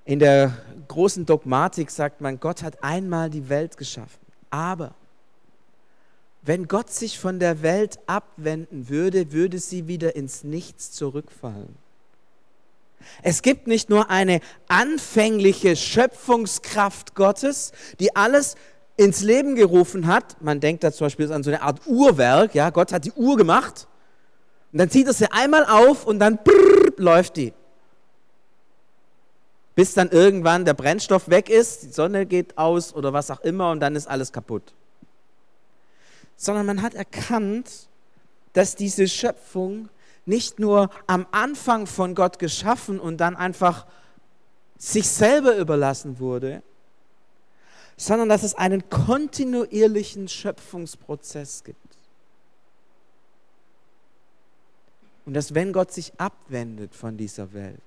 In 0.06 0.18
der 0.18 0.56
großen 0.88 1.26
Dogmatik 1.26 1.90
sagt 1.90 2.22
man, 2.22 2.40
Gott 2.40 2.62
hat 2.62 2.82
einmal 2.82 3.28
die 3.28 3.50
Welt 3.50 3.76
geschaffen. 3.76 4.24
Aber 4.48 4.94
wenn 6.40 6.68
Gott 6.68 6.88
sich 6.88 7.18
von 7.18 7.38
der 7.38 7.60
Welt 7.60 7.98
abwenden 8.06 8.88
würde, 8.88 9.30
würde 9.30 9.58
sie 9.58 9.88
wieder 9.88 10.16
ins 10.16 10.42
Nichts 10.42 10.90
zurückfallen. 10.92 11.76
Es 13.22 13.42
gibt 13.42 13.66
nicht 13.66 13.90
nur 13.90 14.10
eine 14.10 14.40
anfängliche 14.68 15.76
Schöpfungskraft 15.76 17.14
Gottes, 17.14 17.72
die 17.98 18.14
alles 18.16 18.56
ins 18.96 19.22
Leben 19.22 19.54
gerufen 19.54 20.06
hat, 20.06 20.42
man 20.42 20.60
denkt 20.60 20.84
da 20.84 20.92
zum 20.92 21.06
Beispiel 21.06 21.32
an 21.32 21.42
so 21.42 21.50
eine 21.50 21.62
Art 21.62 21.86
Uhrwerk, 21.86 22.54
ja, 22.54 22.68
Gott 22.68 22.92
hat 22.92 23.06
die 23.06 23.12
Uhr 23.12 23.36
gemacht 23.36 23.88
und 24.72 24.78
dann 24.78 24.90
zieht 24.90 25.06
er 25.06 25.14
sie 25.14 25.30
einmal 25.32 25.64
auf 25.64 26.06
und 26.06 26.18
dann 26.18 26.38
brrr, 26.44 26.92
läuft 26.98 27.36
die. 27.36 27.52
Bis 29.74 29.94
dann 29.94 30.10
irgendwann 30.10 30.64
der 30.64 30.74
Brennstoff 30.74 31.30
weg 31.30 31.48
ist, 31.48 31.82
die 31.84 31.92
Sonne 31.92 32.26
geht 32.26 32.58
aus 32.58 32.94
oder 32.94 33.12
was 33.12 33.30
auch 33.30 33.40
immer 33.40 33.70
und 33.70 33.80
dann 33.80 33.96
ist 33.96 34.06
alles 34.06 34.32
kaputt. 34.32 34.74
Sondern 36.36 36.66
man 36.66 36.82
hat 36.82 36.94
erkannt, 36.94 37.88
dass 38.52 38.76
diese 38.76 39.08
Schöpfung 39.08 39.88
nicht 40.30 40.58
nur 40.60 40.90
am 41.06 41.26
Anfang 41.32 41.86
von 41.86 42.14
Gott 42.14 42.38
geschaffen 42.38 42.98
und 42.98 43.18
dann 43.18 43.36
einfach 43.36 43.86
sich 44.78 45.08
selber 45.08 45.56
überlassen 45.56 46.20
wurde, 46.20 46.62
sondern 47.96 48.30
dass 48.30 48.44
es 48.44 48.54
einen 48.54 48.88
kontinuierlichen 48.88 50.28
Schöpfungsprozess 50.28 51.64
gibt. 51.64 51.76
Und 55.26 55.34
dass 55.34 55.54
wenn 55.54 55.72
Gott 55.72 55.92
sich 55.92 56.18
abwendet 56.18 56.94
von 56.94 57.18
dieser 57.18 57.52
Welt, 57.52 57.82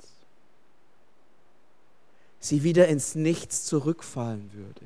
sie 2.40 2.62
wieder 2.62 2.90
ins 2.90 3.16
Nichts 3.16 3.64
zurückfallen 3.66 4.52
würde. 4.54 4.86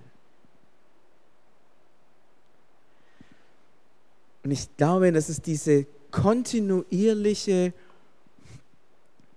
Und 4.43 4.51
ich 4.51 4.77
glaube, 4.77 5.11
dass 5.11 5.27
es 5.27 5.41
diese 5.41 5.87
kontinuierliche, 6.11 7.73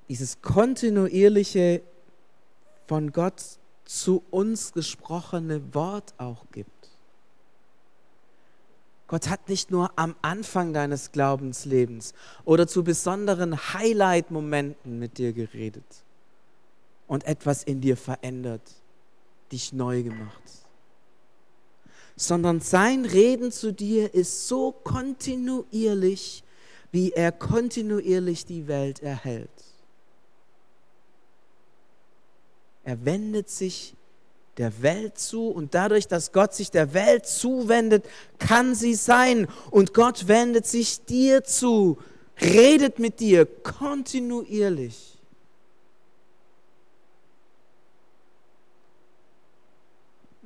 dieses 0.08 0.40
kontinuierliche 0.42 1.82
von 2.86 3.12
Gott 3.12 3.42
zu 3.84 4.22
uns 4.30 4.72
gesprochene 4.72 5.74
Wort 5.74 6.14
auch 6.18 6.44
gibt. 6.52 6.80
Gott 9.10 9.28
hat 9.28 9.48
nicht 9.48 9.72
nur 9.72 9.90
am 9.96 10.14
Anfang 10.22 10.72
deines 10.72 11.10
Glaubenslebens 11.10 12.14
oder 12.44 12.68
zu 12.68 12.84
besonderen 12.84 13.56
Highlight-Momenten 13.74 15.00
mit 15.00 15.18
dir 15.18 15.32
geredet 15.32 16.04
und 17.08 17.24
etwas 17.24 17.64
in 17.64 17.80
dir 17.80 17.96
verändert, 17.96 18.62
dich 19.50 19.72
neu 19.72 20.04
gemacht, 20.04 20.42
sondern 22.14 22.60
sein 22.60 23.04
Reden 23.04 23.50
zu 23.50 23.72
dir 23.72 24.14
ist 24.14 24.46
so 24.46 24.70
kontinuierlich, 24.70 26.44
wie 26.92 27.12
er 27.12 27.32
kontinuierlich 27.32 28.46
die 28.46 28.66
Welt 28.66 29.02
erhält. 29.02 29.50
Er 32.84 33.04
wendet 33.04 33.48
sich 33.48 33.94
der 34.56 34.82
Welt 34.82 35.18
zu 35.18 35.48
und 35.48 35.74
dadurch, 35.74 36.08
dass 36.08 36.32
Gott 36.32 36.54
sich 36.54 36.70
der 36.70 36.92
Welt 36.92 37.26
zuwendet, 37.26 38.04
kann 38.38 38.74
sie 38.74 38.94
sein 38.94 39.46
und 39.70 39.94
Gott 39.94 40.28
wendet 40.28 40.66
sich 40.66 41.04
dir 41.04 41.44
zu, 41.44 41.98
redet 42.40 42.98
mit 42.98 43.20
dir 43.20 43.46
kontinuierlich. 43.46 45.10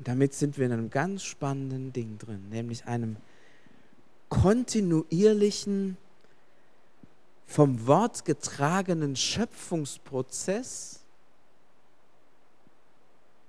damit 0.04 0.34
sind 0.34 0.58
wir 0.58 0.66
in 0.66 0.72
einem 0.72 0.90
ganz 0.90 1.24
spannenden 1.24 1.92
Ding 1.92 2.18
drin, 2.18 2.48
nämlich 2.50 2.84
einem 2.84 3.16
kontinuierlichen, 4.28 5.96
vom 7.46 7.86
Wort 7.86 8.24
getragenen 8.24 9.16
Schöpfungsprozess, 9.16 11.00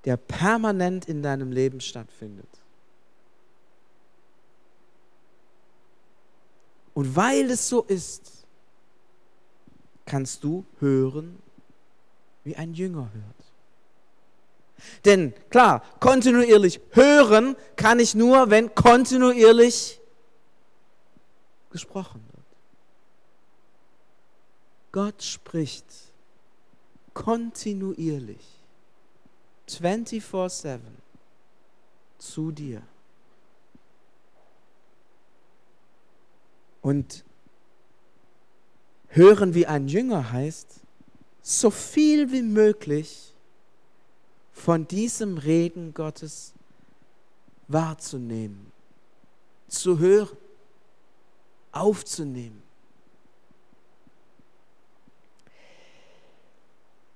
der 0.04 0.18
permanent 0.18 1.06
in 1.06 1.24
deinem 1.24 1.52
Leben 1.52 1.82
stattfindet. 1.82 2.50
Und 6.94 7.16
weil 7.16 7.52
es 7.52 7.68
so 7.68 7.84
ist, 7.84 8.46
kannst 10.06 10.44
du 10.44 10.66
hören, 10.80 11.38
wie 12.44 12.56
ein 12.56 12.74
Jünger 12.74 13.10
hört. 13.14 13.36
Denn 15.04 15.34
klar, 15.50 15.84
kontinuierlich 16.00 16.80
hören 16.92 17.56
kann 17.76 18.00
ich 18.00 18.16
nur, 18.16 18.50
wenn 18.50 18.74
kontinuierlich 18.76 20.00
gesprochen. 21.70 22.25
Gott 24.96 25.22
spricht 25.22 25.86
kontinuierlich 27.14 28.64
24-7 29.68 30.80
zu 32.18 32.52
dir. 32.54 32.82
Und 36.82 37.26
hören 39.10 39.54
wie 39.54 39.68
ein 39.68 39.90
Jünger 39.90 40.32
heißt, 40.32 40.80
so 41.42 41.72
viel 41.72 42.32
wie 42.32 42.44
möglich 42.44 43.34
von 44.54 44.88
diesem 44.88 45.38
Reden 45.38 45.94
Gottes 45.94 46.54
wahrzunehmen, 47.68 48.72
zu 49.68 50.00
hören, 50.00 50.38
aufzunehmen. 51.74 52.65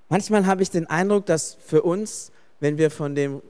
Manchmal 0.10 0.48
habe 0.48 0.64
ich 0.64 0.72
den 0.72 0.88
Eindruck, 0.88 1.28
dass 1.28 1.58
für 1.66 1.84
uns, 1.84 2.32
wenn 2.60 2.78
wir 2.78 2.92
von 2.92 3.16
dem 3.16 3.42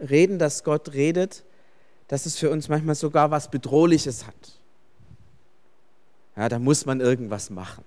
reden, 0.00 0.38
dass 0.38 0.64
Gott 0.64 0.94
redet, 0.94 1.44
dass 2.08 2.26
es 2.26 2.38
für 2.38 2.50
uns 2.50 2.68
manchmal 2.68 2.94
sogar 2.94 3.30
was 3.30 3.50
Bedrohliches 3.50 4.26
hat. 4.26 4.34
Ja, 6.36 6.48
da 6.48 6.58
muss 6.58 6.86
man 6.86 7.00
irgendwas 7.00 7.50
machen. 7.50 7.84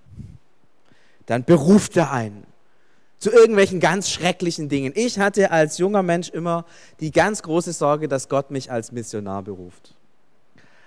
Dann 1.25 1.43
beruft 1.43 1.97
er 1.97 2.11
einen 2.11 2.45
zu 3.19 3.31
irgendwelchen 3.31 3.79
ganz 3.79 4.09
schrecklichen 4.09 4.69
Dingen. 4.69 4.93
Ich 4.95 5.19
hatte 5.19 5.51
als 5.51 5.77
junger 5.77 6.03
Mensch 6.03 6.29
immer 6.29 6.65
die 7.01 7.11
ganz 7.11 7.43
große 7.43 7.73
Sorge, 7.73 8.07
dass 8.07 8.29
Gott 8.29 8.49
mich 8.49 8.71
als 8.71 8.91
Missionar 8.91 9.43
beruft. 9.43 9.93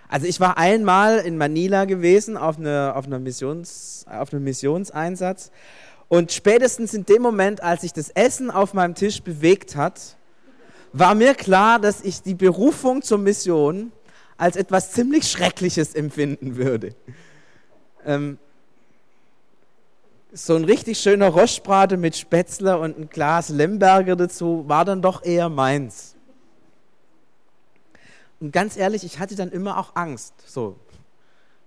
Also 0.09 0.27
ich 0.27 0.41
war 0.41 0.59
einmal 0.59 1.19
in 1.19 1.37
Manila 1.37 1.85
gewesen 1.85 2.37
auf, 2.37 2.59
eine, 2.59 2.95
auf, 2.97 3.07
einer 3.07 3.19
Missions, 3.19 4.05
auf 4.09 4.33
einem 4.33 4.45
Missionseinsatz 4.45 5.51
und 6.13 6.31
spätestens 6.31 6.93
in 6.93 7.07
dem 7.07 7.23
Moment, 7.23 7.63
als 7.63 7.81
sich 7.81 7.95
das 7.95 8.11
Essen 8.11 8.51
auf 8.51 8.75
meinem 8.75 8.95
Tisch 8.95 9.23
bewegt 9.23 9.77
hat, 9.77 10.19
war 10.93 11.15
mir 11.15 11.35
klar, 11.35 11.79
dass 11.79 12.03
ich 12.03 12.21
die 12.21 12.35
Berufung 12.35 13.01
zur 13.01 13.17
Mission 13.17 13.93
als 14.37 14.57
etwas 14.57 14.93
ziemlich 14.93 15.31
Schreckliches 15.31 15.95
empfinden 15.95 16.57
würde. 16.57 16.95
Ähm, 18.05 18.37
so 20.35 20.55
ein 20.55 20.65
richtig 20.65 20.99
schöner 20.99 21.29
Rostbrate 21.29 21.97
mit 21.97 22.15
Spätzle 22.15 22.79
und 22.79 22.99
ein 22.99 23.09
Glas 23.09 23.49
Lemberger 23.49 24.15
dazu 24.15 24.69
war 24.69 24.85
dann 24.85 25.01
doch 25.01 25.25
eher 25.25 25.49
meins. 25.49 26.15
Und 28.39 28.53
ganz 28.53 28.77
ehrlich, 28.77 29.03
ich 29.05 29.19
hatte 29.19 29.35
dann 29.35 29.51
immer 29.51 29.79
auch 29.79 29.97
Angst, 29.97 30.35
so, 30.45 30.77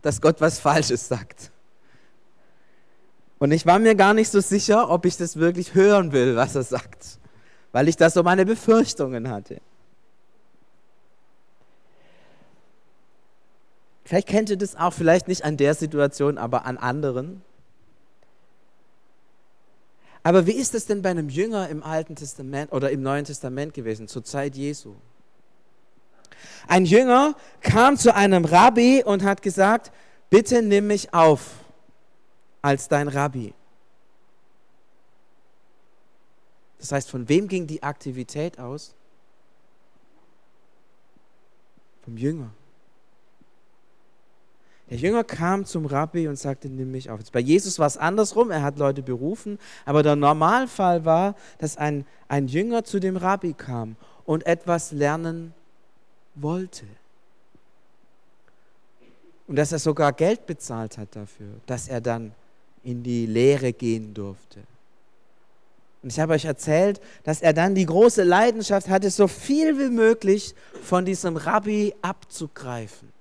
dass 0.03 0.21
Gott 0.21 0.39
was 0.39 0.59
Falsches 0.59 1.07
sagt. 1.07 1.49
Und 3.37 3.51
ich 3.51 3.65
war 3.65 3.79
mir 3.79 3.95
gar 3.95 4.13
nicht 4.13 4.31
so 4.31 4.39
sicher, 4.39 4.89
ob 4.89 5.05
ich 5.05 5.17
das 5.17 5.37
wirklich 5.37 5.73
hören 5.73 6.11
will, 6.11 6.35
was 6.35 6.55
er 6.55 6.63
sagt, 6.63 7.19
weil 7.71 7.87
ich 7.87 7.97
da 7.97 8.09
so 8.09 8.23
meine 8.23 8.45
Befürchtungen 8.45 9.29
hatte. 9.29 9.61
Vielleicht 14.05 14.27
kennt 14.27 14.49
ihr 14.51 14.57
das 14.57 14.75
auch, 14.75 14.93
vielleicht 14.93 15.27
nicht 15.27 15.43
an 15.43 15.57
der 15.57 15.73
Situation, 15.73 16.37
aber 16.37 16.65
an 16.65 16.77
anderen. 16.77 17.41
Aber 20.21 20.47
wie 20.47 20.53
ist 20.53 20.73
es 20.73 20.85
denn 20.85 21.01
bei 21.01 21.09
einem 21.09 21.29
Jünger 21.29 21.69
im 21.69 21.83
Alten 21.83 22.15
Testament 22.15 22.71
oder 22.71 22.91
im 22.91 23.01
Neuen 23.01 23.25
Testament 23.25 23.73
gewesen, 23.73 24.07
zur 24.07 24.23
Zeit 24.23 24.55
Jesu? 24.55 24.95
Ein 26.67 26.85
Jünger 26.85 27.35
kam 27.61 27.97
zu 27.97 28.13
einem 28.13 28.45
Rabbi 28.45 29.03
und 29.03 29.23
hat 29.23 29.41
gesagt, 29.41 29.91
bitte 30.29 30.61
nimm 30.61 30.87
mich 30.87 31.13
auf 31.13 31.64
als 32.65 32.88
dein 32.88 33.07
Rabbi. 33.07 33.53
Das 36.79 36.91
heißt, 36.91 37.12
von 37.12 37.29
wem 37.29 37.48
ging 37.48 37.67
die 37.67 37.84
Aktivität 37.84 38.60
aus? 38.60 38.95
Vom 42.01 42.17
Jünger. 42.17 42.50
Der 44.89 44.98
Jünger 44.98 45.24
kam 45.24 45.63
zum 45.65 45.86
Rabbi 45.86 46.27
und 46.27 46.38
sagte, 46.38 46.67
nimm 46.67 46.89
mich 46.89 47.12
auf. 47.12 47.19
Bei 47.31 47.39
Jesus 47.39 47.77
war 47.77 47.86
es 47.86 47.98
andersrum, 47.98 48.50
er 48.50 48.63
hat 48.63 48.79
Leute 48.79 49.03
berufen, 49.03 49.60
aber 49.86 50.01
der 50.01 50.15
Normalfall 50.15 51.05
war, 51.05 51.35
dass 51.59 51.77
ein, 51.77 52.03
ein 52.27 52.48
Jünger 52.48 52.83
zu 52.83 53.00
dem 53.00 53.16
Rabbi 53.16 53.53
kam 53.53 53.96
und 54.25 54.44
etwas 54.48 54.92
lernen 54.92 55.53
wollte. 56.33 56.87
Und 59.46 59.55
dass 59.55 59.72
er 59.72 59.77
sogar 59.77 60.13
Geld 60.13 60.48
bezahlt 60.48 60.98
hat 60.98 61.16
dafür, 61.16 61.61
dass 61.68 61.87
er 61.87 62.01
dann 62.01 62.33
in 62.85 63.03
die 63.03 63.25
Lehre 63.25 63.74
gehen 63.74 64.13
durfte. 64.13 64.61
Und 66.03 66.11
ich 66.11 66.19
habe 66.19 66.33
euch 66.33 66.45
erzählt, 66.45 67.01
dass 67.24 67.41
er 67.41 67.51
dann 67.51 67.74
die 67.74 67.87
große 67.87 68.24
Leidenschaft 68.24 68.89
hatte, 68.89 69.09
so 69.09 69.27
viel 69.27 69.79
wie 69.79 69.89
möglich 69.89 70.53
von 70.83 71.03
diesem 71.03 71.35
Rabbi 71.35 71.95
abzugreifen. 72.03 73.11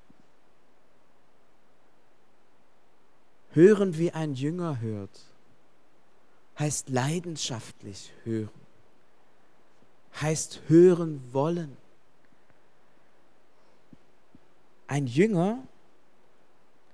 Hören 3.52 3.96
wie 3.96 4.10
ein 4.10 4.34
Jünger 4.34 4.80
hört, 4.80 5.18
heißt 6.58 6.90
leidenschaftlich 6.90 8.12
hören, 8.24 8.50
heißt 10.20 10.60
hören 10.68 11.22
wollen. 11.32 11.74
Ein 14.88 15.06
Jünger 15.06 15.62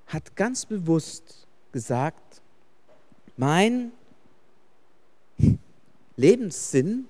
hat 0.07 0.37
ganz 0.37 0.67
bewusst 0.67 1.49
gesagt, 1.73 2.40
mein 3.41 3.91
Lebenssinn 6.17 7.09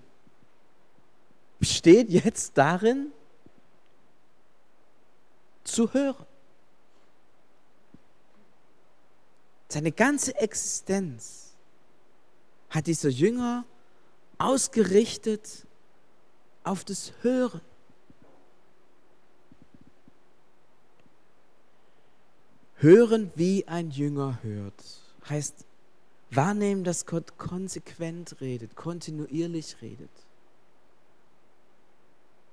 besteht 1.58 2.08
jetzt 2.08 2.56
darin, 2.56 3.12
zu 5.64 5.92
hören. 5.92 6.24
Seine 9.68 9.90
ganze 9.90 10.36
Existenz 10.36 11.56
hat 12.68 12.86
dieser 12.86 13.08
Jünger 13.08 13.64
ausgerichtet 14.38 15.66
auf 16.62 16.84
das 16.84 17.12
Hören. 17.22 17.60
Hören, 22.76 23.32
wie 23.34 23.66
ein 23.66 23.90
Jünger 23.90 24.38
hört, 24.42 24.80
heißt 25.28 25.66
wahrnehmen, 26.30 26.84
dass 26.84 27.06
Gott 27.06 27.38
konsequent 27.38 28.40
redet, 28.40 28.76
kontinuierlich 28.76 29.76
redet. 29.82 30.10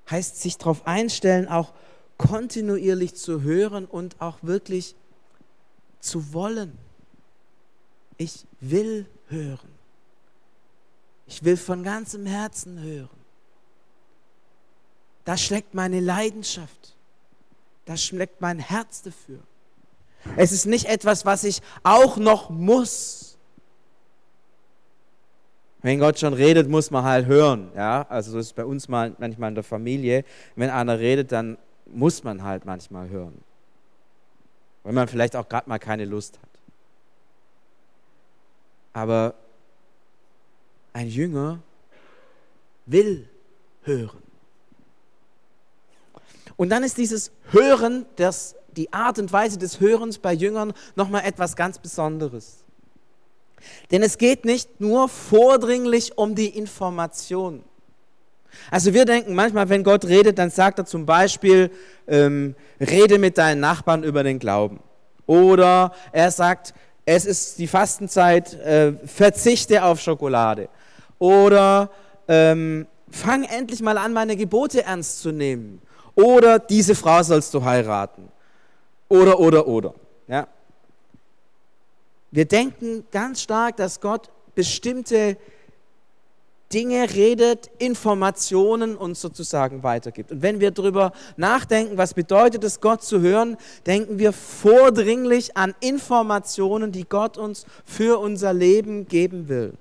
Heißt 0.10 0.42
sich 0.42 0.58
darauf 0.58 0.88
einstellen, 0.88 1.48
auch 1.48 1.74
kontinuierlich 2.18 3.16
zu 3.16 3.42
hören 3.42 3.86
und 3.86 4.20
auch 4.22 4.38
wirklich 4.42 4.96
zu 6.00 6.34
wollen. 6.34 6.78
Ich 8.18 8.46
will 8.60 9.06
hören. 9.28 9.70
Ich 11.28 11.44
will 11.44 11.58
von 11.58 11.84
ganzem 11.84 12.26
Herzen 12.26 12.82
hören. 12.82 13.10
Da 15.26 15.36
schlägt 15.38 15.74
meine 15.74 16.00
Leidenschaft. 16.00 16.96
Da 17.86 17.98
schlägt 17.98 18.40
mein 18.40 18.60
Herz 18.60 19.02
dafür. 19.02 19.40
Es 20.38 20.52
ist 20.52 20.66
nicht 20.66 20.86
etwas, 20.86 21.26
was 21.26 21.44
ich 21.44 21.62
auch 21.84 22.18
noch 22.18 22.50
muss. 22.50 23.27
Wenn 25.88 26.00
Gott 26.00 26.19
schon 26.19 26.34
redet, 26.34 26.67
muss 26.67 26.91
man 26.91 27.06
halt 27.06 27.28
hören. 27.28 27.71
Ja? 27.73 28.06
Also 28.10 28.32
so 28.32 28.39
ist 28.39 28.47
es 28.47 28.52
bei 28.54 28.65
uns 28.65 28.89
mal, 28.89 29.15
manchmal 29.19 29.47
in 29.47 29.56
der 29.56 29.63
Familie. 29.63 30.26
Wenn 30.58 30.69
einer 30.69 31.00
redet, 31.00 31.32
dann 31.32 31.58
muss 31.86 32.26
man 32.26 32.43
halt 32.43 32.65
manchmal 32.65 33.08
hören. 33.08 33.39
Wenn 34.84 34.95
man 34.95 35.08
vielleicht 35.08 35.38
auch 35.38 35.47
gerade 35.47 35.69
mal 35.69 35.80
keine 35.80 36.04
Lust 36.04 36.39
hat. 36.41 36.50
Aber 38.91 39.34
ein 40.91 41.08
Jünger 41.08 41.60
will 42.86 43.30
hören. 43.84 44.21
Und 46.58 46.67
dann 46.67 46.84
ist 46.84 46.97
dieses 46.97 47.32
Hören, 47.52 48.06
das, 48.17 48.58
die 48.76 48.91
Art 48.91 49.19
und 49.19 49.32
Weise 49.32 49.58
des 49.58 49.80
Hörens 49.80 50.17
bei 50.17 50.34
Jüngern 50.34 50.73
nochmal 50.97 51.23
etwas 51.23 51.56
ganz 51.56 51.80
Besonderes. 51.80 52.65
Denn 53.91 54.04
es 54.04 54.17
geht 54.17 54.46
nicht 54.46 54.80
nur 54.80 55.10
vordringlich 55.10 56.17
um 56.17 56.36
die 56.36 56.50
Information. 56.50 57.63
Also 58.72 58.93
wir 58.93 59.06
denken 59.06 59.36
manchmal, 59.36 59.70
wenn 59.70 59.84
Gott 59.84 60.06
redet, 60.06 60.38
dann 60.39 60.50
sagt 60.50 60.80
er 60.80 60.86
zum 60.86 61.06
Beispiel, 61.06 61.72
ähm, 62.08 62.56
rede 62.80 63.20
mit 63.20 63.38
deinen 63.38 63.60
Nachbarn 63.60 64.04
über 64.04 64.24
den 64.24 64.39
Glauben. 64.39 64.80
Oder 65.26 65.91
er 66.12 66.32
sagt, 66.32 66.74
es 67.06 67.26
ist 67.26 67.60
die 67.60 67.67
Fastenzeit, 67.67 68.54
äh, 68.54 68.93
verzichte 69.06 69.84
auf 69.84 70.02
Schokolade. 70.02 70.70
Oder 71.20 71.89
ähm, 72.28 72.88
fang 73.10 73.43
endlich 73.43 73.82
mal 73.82 73.98
an, 73.98 74.13
meine 74.13 74.36
Gebote 74.36 74.84
ernst 74.84 75.22
zu 75.22 75.32
nehmen. 75.32 75.82
Oder 76.15 76.60
diese 76.60 76.96
Frau 76.96 77.22
sollst 77.24 77.54
du 77.54 77.63
heiraten. 77.63 78.30
Oder, 79.08 79.39
oder, 79.39 79.67
oder. 79.67 79.93
Ja. 80.28 80.48
Wir 82.32 82.46
denken 82.46 83.06
ganz 83.12 83.42
stark, 83.42 83.78
dass 83.78 84.02
Gott 84.02 84.30
bestimmte 84.56 85.38
Dinge 86.74 87.10
redet, 87.13 87.70
Informationen 87.80 88.98
uns 88.98 89.22
sozusagen 89.22 89.84
weitergibt. 89.84 90.32
Und 90.34 90.42
wenn 90.42 90.60
wir 90.60 90.72
darüber 90.72 91.13
nachdenken, 91.38 91.98
was 91.98 92.13
bedeutet 92.13 92.63
es, 92.66 92.82
Gott 92.82 93.04
zu 93.04 93.22
hören, 93.22 93.56
denken 93.86 94.20
wir 94.20 94.34
vordringlich 94.34 95.56
an 95.56 95.74
Informationen, 95.80 96.92
die 96.92 97.06
Gott 97.06 97.38
uns 97.38 97.66
für 97.86 98.20
unser 98.20 98.54
Leben 98.54 99.08
geben 99.08 99.48
will. 99.48 99.74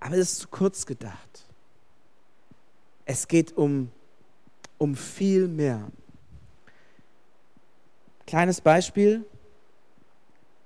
Aber 0.00 0.16
das 0.16 0.32
ist 0.32 0.40
zu 0.40 0.48
kurz 0.48 0.84
gedacht. 0.84 1.44
Es 3.06 3.28
geht 3.28 3.56
um, 3.56 3.90
um 4.78 4.96
viel 4.96 5.46
mehr. 5.46 5.86
Kleines 8.26 8.60
Beispiel 8.60 9.24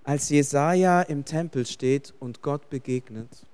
als 0.04 0.28
Jesaja 0.30 1.02
im 1.02 1.24
Tempel 1.24 1.66
steht 1.66 2.14
und 2.18 2.40
Gott 2.40 2.70
begegnet, 2.70 3.44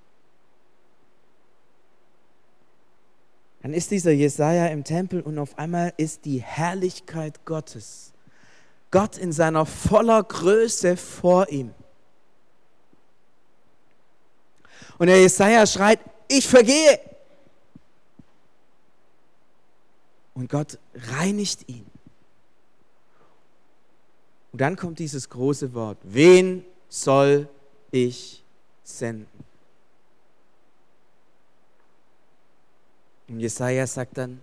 dann 3.62 3.73
ist 3.73 3.90
dieser 3.90 4.12
Jesaja 4.12 4.67
im 4.67 4.85
Tempel 4.85 5.23
und 5.23 5.38
auf 5.38 5.59
einmal 5.59 5.95
ist 5.97 6.27
die 6.27 6.43
Herrlichkeit 6.43 7.47
Gottes, 7.47 8.12
Gott 8.90 9.17
in 9.17 9.33
seiner 9.33 9.64
voller 9.64 10.23
Größe 10.23 10.99
vor 10.99 11.49
ihm. 11.49 11.75
Und 14.99 15.07
der 15.07 15.19
Jesaja 15.21 15.67
schreit: 15.67 15.99
Ich 16.29 16.47
vergehe. 16.47 17.01
Und 20.35 20.51
Gott 20.51 20.79
reinigt 20.95 21.69
ihn. 21.69 21.93
Und 24.55 24.61
dann 24.61 24.77
kommt 24.77 25.01
dieses 25.01 25.29
große 25.29 25.75
Wort, 25.75 25.99
wen 26.05 26.64
soll 26.88 27.49
ich 27.90 28.45
senden? 28.85 29.27
Und 33.27 33.40
Jesaja 33.40 33.85
sagt 33.85 34.17
dann, 34.17 34.40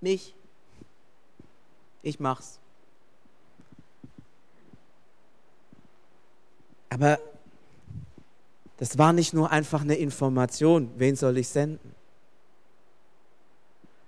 mich, 0.00 0.36
ich 2.02 2.20
mach's. 2.20 2.60
Aber 6.90 7.18
das 8.76 8.96
war 8.98 9.12
nicht 9.12 9.34
nur 9.34 9.50
einfach 9.50 9.80
eine 9.80 9.96
Information, 9.96 10.92
wen 10.96 11.16
soll 11.16 11.38
ich 11.38 11.48
senden, 11.48 11.92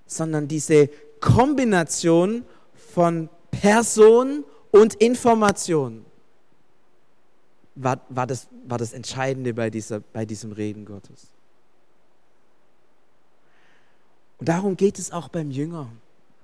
sondern 0.07 0.47
diese 0.47 0.87
Kombination 1.19 2.45
von 2.93 3.29
Person 3.61 4.45
und 4.71 4.95
Information 4.95 6.07
war, 7.75 8.01
war, 8.09 8.27
das, 8.27 8.49
war 8.67 8.79
das 8.79 8.95
Entscheidende 8.95 9.53
bei, 9.53 9.69
dieser, 9.69 10.01
bei 10.01 10.25
diesem 10.25 10.53
Reden 10.53 10.87
Gottes. 10.87 11.27
Und 14.39 14.49
darum 14.49 14.79
geht 14.79 14.99
es 14.99 15.13
auch 15.13 15.29
beim 15.29 15.51
Jünger. 15.51 15.91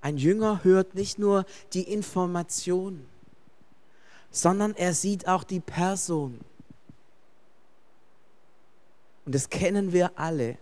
Ein 0.03 0.19
Jünger 0.19 0.63
hört 0.63 0.95
nicht 0.95 1.19
nur 1.19 1.47
die 1.73 1.91
Information, 1.91 3.07
sondern 4.31 4.75
er 4.75 4.93
sieht 4.93 5.27
auch 5.27 5.43
die 5.43 5.61
Person. 5.61 6.39
Und 9.25 9.35
das 9.35 9.49
kennen 9.49 9.95
wir 9.95 10.19
alle 10.19 10.59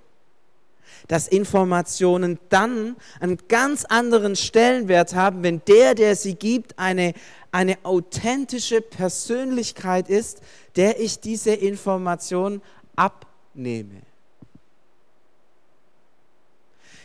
dass 1.09 1.29
Informationen 1.29 2.38
dann 2.49 2.97
einen 3.20 3.38
ganz 3.49 3.85
anderen 3.85 4.37
Stellenwert 4.37 5.14
haben, 5.14 5.42
wenn 5.42 5.62
der, 5.66 5.94
der 5.94 6.16
sie 6.16 6.35
gibt, 6.35 6.79
eine, 6.79 7.14
eine 7.53 7.79
authentische 7.85 8.81
Persönlichkeit 8.81 10.09
ist, 10.09 10.40
der 10.77 11.01
ich 11.01 11.20
diese 11.20 11.55
Information 11.55 12.62
abnehme. 12.97 14.03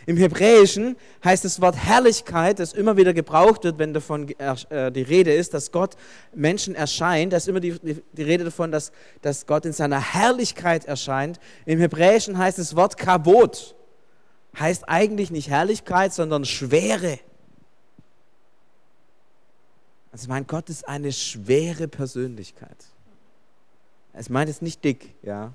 Im 0.06 0.16
Hebräischen 0.16 0.96
heißt 1.24 1.44
das 1.44 1.60
Wort 1.60 1.76
Herrlichkeit, 1.76 2.58
das 2.58 2.72
immer 2.72 2.96
wieder 2.96 3.12
gebraucht 3.12 3.64
wird, 3.64 3.78
wenn 3.78 3.94
davon 3.94 4.28
äh, 4.38 4.90
die 4.90 5.02
Rede 5.02 5.32
ist, 5.32 5.54
dass 5.54 5.72
Gott 5.72 5.96
Menschen 6.34 6.74
erscheint. 6.74 7.32
Da 7.32 7.36
ist 7.36 7.48
immer 7.48 7.60
die, 7.60 7.78
die 8.12 8.22
Rede 8.22 8.44
davon, 8.44 8.72
dass, 8.72 8.92
dass 9.22 9.46
Gott 9.46 9.66
in 9.66 9.72
seiner 9.72 10.00
Herrlichkeit 10.00 10.86
erscheint. 10.86 11.38
Im 11.66 11.78
Hebräischen 11.78 12.38
heißt 12.38 12.58
das 12.58 12.76
Wort 12.76 12.96
Kabot 12.96 13.74
heißt 14.58 14.88
eigentlich 14.88 15.30
nicht 15.30 15.48
Herrlichkeit, 15.48 16.12
sondern 16.12 16.44
Schwere. 16.44 17.18
Also 20.12 20.28
mein 20.28 20.46
Gott 20.46 20.68
ist 20.68 20.88
eine 20.88 21.12
schwere 21.12 21.86
Persönlichkeit. 21.86 22.86
Es 24.12 24.28
meint 24.28 24.48
jetzt 24.48 24.62
nicht 24.62 24.82
dick, 24.82 25.14
ja, 25.22 25.52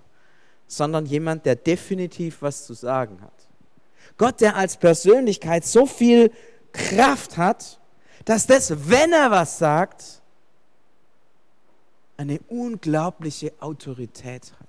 sondern 0.67 1.05
jemand, 1.05 1.45
der 1.45 1.55
definitiv 1.55 2.41
was 2.41 2.65
zu 2.65 2.73
sagen 2.73 3.21
hat. 3.21 3.44
Gott, 4.17 4.41
der 4.41 4.55
als 4.55 4.77
Persönlichkeit 4.77 5.65
so 5.65 5.85
viel 5.85 6.31
Kraft 6.71 7.37
hat, 7.37 7.79
dass 8.25 8.47
das, 8.47 8.89
wenn 8.89 9.11
er 9.11 9.31
was 9.31 9.57
sagt, 9.57 10.21
eine 12.17 12.39
unglaubliche 12.47 13.53
Autorität 13.59 14.53
hat. 14.59 14.67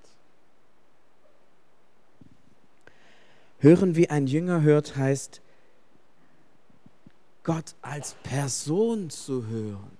Hören, 3.59 3.97
wie 3.97 4.11
ein 4.11 4.27
Jünger 4.27 4.63
hört, 4.63 4.97
heißt, 4.97 5.41
Gott 7.45 7.77
als 7.81 8.15
Person 8.25 9.09
zu 9.09 9.47
hören 9.47 9.97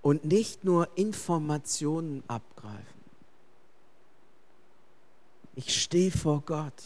und 0.00 0.24
nicht 0.24 0.64
nur 0.64 0.88
Informationen 0.96 2.24
abgreifen. 2.26 2.97
Ich 5.58 5.82
stehe 5.82 6.12
vor 6.12 6.40
Gott 6.42 6.84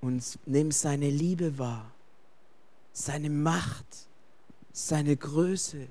und 0.00 0.38
nehme 0.46 0.72
seine 0.72 1.10
Liebe 1.10 1.58
wahr, 1.58 1.90
seine 2.90 3.28
Macht, 3.28 4.08
seine 4.72 5.14
Größe, 5.14 5.86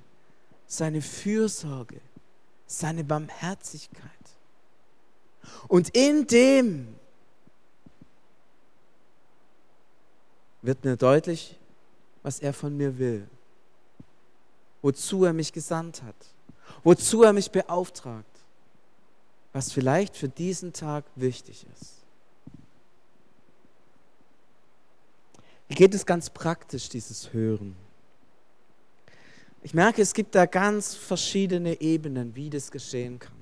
seine 0.66 1.04
Fürsorge, 1.04 2.02
seine 2.66 3.04
Barmherzigkeit. 3.04 4.02
Und 5.68 5.96
in 5.96 6.26
dem 6.26 6.96
wird 10.64 10.84
mir 10.84 10.98
deutlich, 10.98 11.56
was 12.24 12.40
er 12.40 12.52
von 12.52 12.76
mir 12.76 12.98
will, 12.98 13.30
wozu 14.82 15.24
er 15.24 15.34
mich 15.34 15.54
gesandt 15.54 16.02
hat, 16.02 16.16
wozu 16.84 17.22
er 17.22 17.32
mich 17.32 17.52
beauftragt, 17.52 18.37
was 19.58 19.72
vielleicht 19.72 20.16
für 20.16 20.30
diesen 20.30 20.72
Tag 20.72 21.04
wichtig 21.16 21.66
ist. 21.74 21.96
Wie 25.68 25.74
geht 25.74 25.96
es 25.96 26.06
ganz 26.06 26.30
praktisch, 26.30 26.90
dieses 26.90 27.34
Hören? 27.34 27.76
Ich 29.64 29.74
merke, 29.74 30.04
es 30.04 30.14
gibt 30.14 30.36
da 30.36 30.46
ganz 30.46 30.94
verschiedene 30.94 31.82
Ebenen, 31.82 32.36
wie 32.36 32.52
das 32.52 32.70
geschehen 32.70 33.18
kann. 33.18 33.34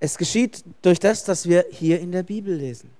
Es 0.00 0.18
geschieht 0.18 0.64
durch 0.82 0.98
das, 0.98 1.22
dass 1.22 1.48
wir 1.48 1.64
hier 1.70 2.00
in 2.00 2.10
der 2.10 2.24
Bibel 2.24 2.56
lesen. 2.56 2.90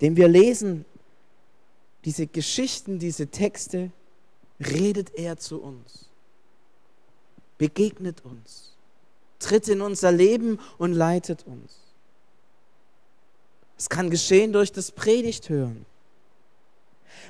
Dem 0.00 0.16
wir 0.16 0.26
lesen, 0.26 0.84
diese 2.04 2.26
Geschichten, 2.26 2.98
diese 2.98 3.28
Texte, 3.28 3.92
redet 4.58 5.14
er 5.14 5.36
zu 5.36 5.62
uns, 5.62 6.07
begegnet 7.58 8.24
uns, 8.24 8.74
tritt 9.38 9.68
in 9.68 9.80
unser 9.80 10.12
Leben 10.12 10.58
und 10.78 10.92
leitet 10.92 11.46
uns. 11.46 11.78
Es 13.76 13.88
kann 13.88 14.10
geschehen 14.10 14.52
durch 14.52 14.72
das 14.72 14.90
Predigthören. 14.90 15.84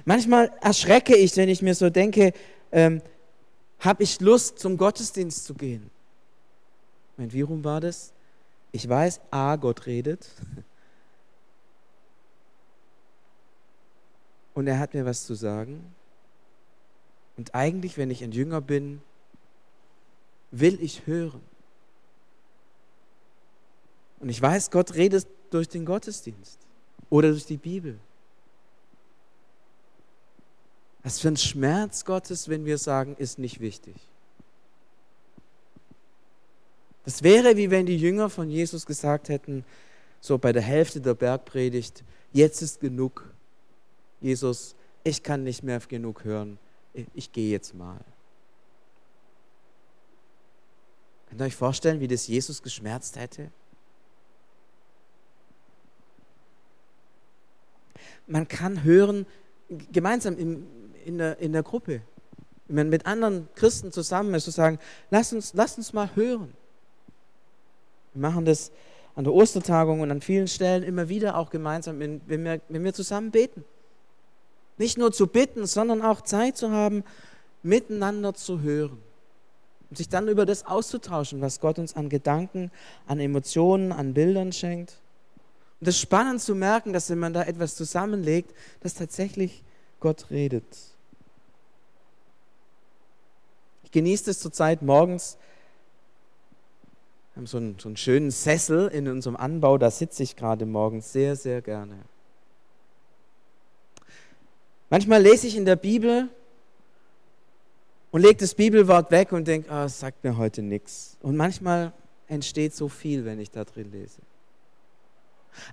Manchmal 0.04 0.52
erschrecke 0.60 1.16
ich, 1.16 1.36
wenn 1.36 1.48
ich 1.48 1.62
mir 1.62 1.74
so 1.74 1.90
denke, 1.90 2.32
ähm, 2.72 3.02
habe 3.80 4.02
ich 4.02 4.20
Lust, 4.20 4.58
zum 4.58 4.76
Gottesdienst 4.76 5.44
zu 5.44 5.54
gehen? 5.54 5.90
Mein, 7.16 7.32
wie 7.32 7.42
rum 7.42 7.64
war 7.64 7.80
das? 7.80 8.12
Ich 8.72 8.88
weiß, 8.88 9.20
A, 9.30 9.56
Gott 9.56 9.86
redet. 9.86 10.28
Und 14.54 14.66
er 14.66 14.78
hat 14.78 14.94
mir 14.94 15.04
was 15.04 15.24
zu 15.24 15.34
sagen. 15.34 15.94
Und 17.36 17.54
eigentlich, 17.54 17.96
wenn 17.96 18.10
ich 18.10 18.24
ein 18.24 18.32
Jünger 18.32 18.60
bin, 18.60 19.00
will 20.50 20.82
ich 20.82 21.06
hören. 21.06 21.40
Und 24.20 24.28
ich 24.28 24.40
weiß, 24.40 24.70
Gott 24.70 24.94
redet 24.94 25.26
durch 25.50 25.68
den 25.68 25.84
Gottesdienst 25.84 26.58
oder 27.10 27.30
durch 27.30 27.46
die 27.46 27.56
Bibel. 27.56 27.98
Was 31.02 31.20
für 31.20 31.28
ein 31.28 31.36
Schmerz 31.36 32.04
Gottes, 32.04 32.48
wenn 32.48 32.64
wir 32.64 32.78
sagen, 32.78 33.16
ist 33.16 33.38
nicht 33.38 33.60
wichtig. 33.60 33.94
Das 37.04 37.22
wäre 37.22 37.56
wie 37.56 37.70
wenn 37.70 37.86
die 37.86 37.96
Jünger 37.96 38.28
von 38.28 38.50
Jesus 38.50 38.84
gesagt 38.84 39.28
hätten, 39.28 39.64
so 40.20 40.36
bei 40.36 40.52
der 40.52 40.62
Hälfte 40.62 41.00
der 41.00 41.14
Bergpredigt, 41.14 42.04
jetzt 42.32 42.60
ist 42.60 42.80
genug. 42.80 43.32
Jesus, 44.20 44.74
ich 45.04 45.22
kann 45.22 45.44
nicht 45.44 45.62
mehr 45.62 45.78
genug 45.80 46.24
hören. 46.24 46.58
ich 47.14 47.32
gehe 47.32 47.50
jetzt 47.50 47.74
mal. 47.74 48.00
Könnt 51.28 51.40
ihr 51.40 51.44
euch 51.44 51.56
vorstellen, 51.56 52.00
wie 52.00 52.08
das 52.08 52.26
Jesus 52.26 52.62
geschmerzt 52.62 53.16
hätte? 53.16 53.50
Man 58.26 58.48
kann 58.48 58.84
hören, 58.84 59.26
gemeinsam 59.92 60.36
in, 60.38 60.66
in, 61.04 61.18
der, 61.18 61.38
in 61.38 61.52
der 61.52 61.62
Gruppe, 61.62 62.02
wenn 62.66 62.76
man 62.76 62.88
mit 62.90 63.06
anderen 63.06 63.48
Christen 63.54 63.92
zusammen 63.92 64.34
ist, 64.34 64.44
zu 64.44 64.50
sagen, 64.50 64.78
lass 65.10 65.32
uns, 65.32 65.54
lass 65.54 65.76
uns 65.76 65.92
mal 65.92 66.14
hören. 66.14 66.52
Wir 68.14 68.22
machen 68.22 68.44
das 68.44 68.70
an 69.14 69.24
der 69.24 69.32
Ostertagung 69.32 70.00
und 70.00 70.10
an 70.10 70.20
vielen 70.20 70.48
Stellen 70.48 70.82
immer 70.82 71.08
wieder 71.08 71.36
auch 71.36 71.50
gemeinsam, 71.50 71.98
wenn 71.98 72.20
wir, 72.26 72.60
wenn 72.68 72.84
wir 72.84 72.94
zusammen 72.94 73.30
beten. 73.30 73.64
Nicht 74.76 74.96
nur 74.96 75.12
zu 75.12 75.26
bitten, 75.26 75.66
sondern 75.66 76.02
auch 76.02 76.20
Zeit 76.20 76.56
zu 76.56 76.70
haben, 76.70 77.04
miteinander 77.62 78.34
zu 78.34 78.60
hören. 78.60 79.02
Und 79.90 79.96
sich 79.96 80.08
dann 80.08 80.28
über 80.28 80.44
das 80.44 80.66
auszutauschen, 80.66 81.40
was 81.40 81.60
Gott 81.60 81.78
uns 81.78 81.96
an 81.96 82.08
Gedanken, 82.08 82.70
an 83.06 83.20
Emotionen, 83.20 83.92
an 83.92 84.12
Bildern 84.14 84.52
schenkt. 84.52 85.00
Und 85.80 85.88
es 85.88 85.94
ist 85.94 86.00
spannend 86.00 86.42
zu 86.42 86.54
merken, 86.54 86.92
dass 86.92 87.08
wenn 87.08 87.18
man 87.18 87.32
da 87.32 87.44
etwas 87.44 87.76
zusammenlegt, 87.76 88.54
dass 88.80 88.94
tatsächlich 88.94 89.62
Gott 90.00 90.30
redet. 90.30 90.64
Ich 93.84 93.92
genieße 93.92 94.30
es 94.30 94.40
zurzeit 94.40 94.82
morgens. 94.82 95.38
Wir 97.32 97.40
haben 97.40 97.46
so 97.46 97.56
einen, 97.56 97.78
so 97.78 97.88
einen 97.88 97.96
schönen 97.96 98.30
Sessel 98.30 98.88
in 98.88 99.08
unserem 99.08 99.36
Anbau, 99.36 99.78
da 99.78 99.90
sitze 99.90 100.22
ich 100.22 100.36
gerade 100.36 100.66
morgens 100.66 101.12
sehr, 101.12 101.36
sehr 101.36 101.62
gerne. 101.62 101.96
Manchmal 104.90 105.22
lese 105.22 105.46
ich 105.46 105.56
in 105.56 105.64
der 105.64 105.76
Bibel 105.76 106.28
und 108.10 108.22
lege 108.22 108.36
das 108.36 108.54
Bibelwort 108.54 109.10
weg 109.10 109.32
und 109.32 109.46
denke, 109.46 109.70
ah, 109.70 109.84
es 109.84 110.00
sagt 110.00 110.24
mir 110.24 110.36
heute 110.36 110.62
nichts. 110.62 111.16
Und 111.20 111.36
manchmal 111.36 111.92
entsteht 112.26 112.74
so 112.74 112.88
viel, 112.88 113.24
wenn 113.24 113.38
ich 113.40 113.50
da 113.50 113.64
drin 113.64 113.90
lese. 113.90 114.20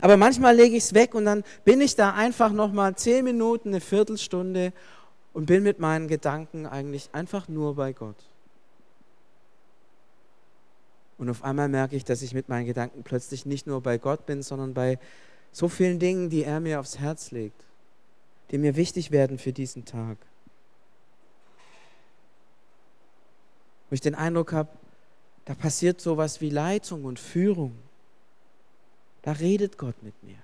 Aber 0.01 0.17
manchmal 0.17 0.55
lege 0.55 0.75
ich 0.75 0.83
es 0.85 0.93
weg 0.93 1.13
und 1.13 1.25
dann 1.25 1.43
bin 1.63 1.81
ich 1.81 1.95
da 1.95 2.13
einfach 2.13 2.51
nochmal 2.51 2.95
zehn 2.95 3.23
Minuten, 3.23 3.69
eine 3.69 3.81
Viertelstunde 3.81 4.73
und 5.33 5.45
bin 5.45 5.63
mit 5.63 5.79
meinen 5.79 6.07
Gedanken 6.07 6.65
eigentlich 6.65 7.09
einfach 7.13 7.47
nur 7.47 7.75
bei 7.75 7.93
Gott. 7.93 8.15
Und 11.17 11.29
auf 11.29 11.43
einmal 11.43 11.69
merke 11.69 11.95
ich, 11.95 12.03
dass 12.03 12.21
ich 12.21 12.33
mit 12.33 12.49
meinen 12.49 12.65
Gedanken 12.65 13.03
plötzlich 13.03 13.45
nicht 13.45 13.67
nur 13.67 13.81
bei 13.81 13.97
Gott 13.97 14.25
bin, 14.25 14.41
sondern 14.41 14.73
bei 14.73 14.99
so 15.51 15.69
vielen 15.69 15.99
Dingen, 15.99 16.29
die 16.29 16.43
er 16.43 16.59
mir 16.59 16.79
aufs 16.79 16.99
Herz 16.99 17.31
legt, 17.31 17.63
die 18.51 18.57
mir 18.57 18.75
wichtig 18.75 19.11
werden 19.11 19.37
für 19.37 19.53
diesen 19.53 19.85
Tag. 19.85 20.17
Ich 23.95 24.01
den 24.01 24.15
Eindruck 24.15 24.53
habe, 24.53 24.69
da 25.45 25.55
passiert 25.55 25.99
sowas 25.99 26.41
wie 26.41 26.49
Leitung 26.49 27.05
und 27.05 27.19
Führung. 27.19 27.75
Da 29.21 29.31
redet 29.31 29.77
Gott 29.77 29.95
mit 30.03 30.21
mir. 30.23 30.37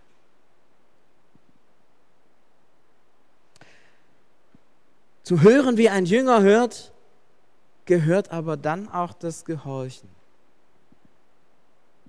Zu 5.23 5.41
hören, 5.41 5.77
wie 5.77 5.89
ein 5.89 6.05
Jünger 6.05 6.41
hört, 6.41 6.91
gehört 7.85 8.31
aber 8.31 8.57
dann 8.57 8.89
auch 8.89 9.13
das 9.13 9.45
Gehorchen, 9.45 10.09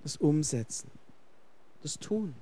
das 0.02 0.16
Umsetzen, 0.16 0.90
das 1.82 1.98
Tun. 1.98 2.34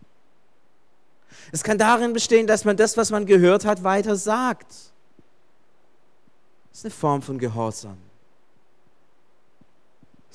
Es 1.53 1.63
kann 1.63 1.79
darin 1.79 2.13
bestehen, 2.13 2.47
dass 2.47 2.65
man 2.65 2.77
das, 2.77 2.97
was 2.97 3.11
man 3.11 3.27
gehört 3.27 3.65
hat, 3.65 3.83
weiter 3.83 4.17
sagt. 4.17 4.71
Das 6.71 6.79
ist 6.79 6.85
eine 6.85 6.91
Form 6.93 7.23
von 7.23 7.39
Gehorsam. 7.39 7.99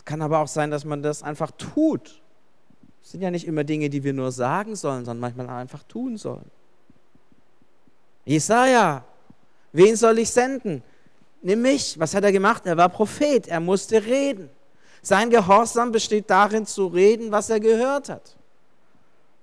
Es 0.05 0.07
kann 0.07 0.21
aber 0.21 0.37
auch 0.37 0.47
sein, 0.47 0.69
dass 0.69 0.85
man 0.85 1.01
das 1.01 1.23
einfach 1.23 1.49
tut. 1.57 2.21
Das 3.01 3.09
sind 3.09 3.21
ja 3.21 3.31
nicht 3.31 3.47
immer 3.47 3.63
Dinge, 3.63 3.89
die 3.89 4.03
wir 4.03 4.13
nur 4.13 4.31
sagen 4.31 4.75
sollen, 4.75 5.03
sondern 5.03 5.19
manchmal 5.19 5.49
einfach 5.49 5.81
tun 5.81 6.17
sollen. 6.17 6.45
Jesaja, 8.23 9.03
wen 9.71 9.95
soll 9.95 10.19
ich 10.19 10.29
senden? 10.29 10.83
Nimm 11.41 11.63
mich. 11.63 11.99
Was 11.99 12.13
hat 12.13 12.23
er 12.23 12.31
gemacht? 12.31 12.67
Er 12.67 12.77
war 12.77 12.87
Prophet. 12.87 13.47
Er 13.47 13.59
musste 13.59 14.05
reden. 14.05 14.51
Sein 15.01 15.31
Gehorsam 15.31 15.91
besteht 15.91 16.29
darin, 16.29 16.67
zu 16.67 16.85
reden, 16.85 17.31
was 17.31 17.49
er 17.49 17.59
gehört 17.59 18.09
hat. 18.09 18.35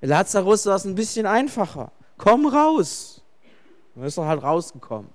Lazarus 0.01 0.65
war 0.67 0.77
es 0.77 0.85
ein 0.85 0.95
bisschen 0.95 1.27
einfacher. 1.27 1.91
Komm 2.19 2.47
raus. 2.47 3.21
Dann 3.97 4.05
ist 4.05 4.17
er 4.17 4.27
halt 4.27 4.45
rausgekommen. 4.45 5.11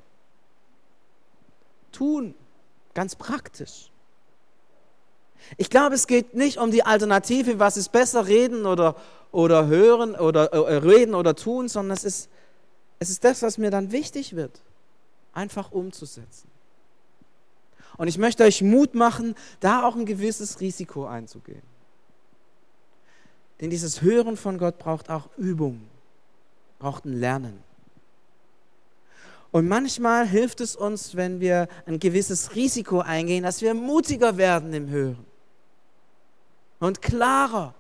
Tun, 1.94 2.36
ganz 2.94 3.16
praktisch. 3.16 3.90
Ich 5.56 5.70
glaube, 5.70 5.96
es 5.96 6.08
geht 6.08 6.34
nicht 6.34 6.58
um 6.58 6.72
die 6.72 6.84
Alternative, 6.84 7.60
was 7.60 7.78
ist 7.78 7.92
besser, 7.92 8.28
reden 8.28 8.66
oder, 8.66 8.96
oder 9.32 9.68
hören 9.68 10.16
oder 10.16 10.52
äh, 10.52 10.78
reden 10.78 11.16
oder 11.16 11.36
tun, 11.36 11.70
sondern 11.70 11.96
es 11.96 12.04
ist, 12.04 12.30
es 13.00 13.10
ist 13.10 13.24
das, 13.24 13.42
was 13.42 13.58
mir 13.58 13.72
dann 13.72 13.92
wichtig 13.92 14.36
wird, 14.36 14.62
einfach 15.34 15.72
umzusetzen. 15.72 16.50
Und 17.96 18.08
ich 18.08 18.18
möchte 18.18 18.44
euch 18.44 18.62
Mut 18.62 18.94
machen, 18.94 19.36
da 19.60 19.84
auch 19.84 19.96
ein 19.96 20.06
gewisses 20.06 20.60
Risiko 20.60 21.06
einzugehen. 21.06 21.64
Denn 23.62 23.70
dieses 23.70 24.02
Hören 24.02 24.38
von 24.38 24.58
Gott 24.58 24.78
braucht 24.78 25.10
auch 25.10 25.30
Übung, 25.38 25.82
braucht 26.78 27.06
ein 27.06 27.20
Lernen. 27.20 27.64
Und 29.52 29.68
manchmal 29.68 30.28
hilft 30.28 30.62
es 30.62 30.76
uns, 30.76 31.16
wenn 31.16 31.40
wir 31.40 31.68
ein 31.86 32.00
gewisses 32.00 32.54
Risiko 32.54 33.00
eingehen, 33.00 33.44
dass 33.44 33.62
wir 33.62 33.74
mutiger 33.74 34.38
werden 34.38 34.74
im 34.74 34.90
Hören 34.90 35.26
und 36.80 37.02
klarer 37.02 37.74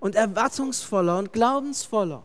und 0.00 0.14
erwartungsvoller 0.14 1.18
und 1.18 1.32
glaubensvoller. 1.32 2.24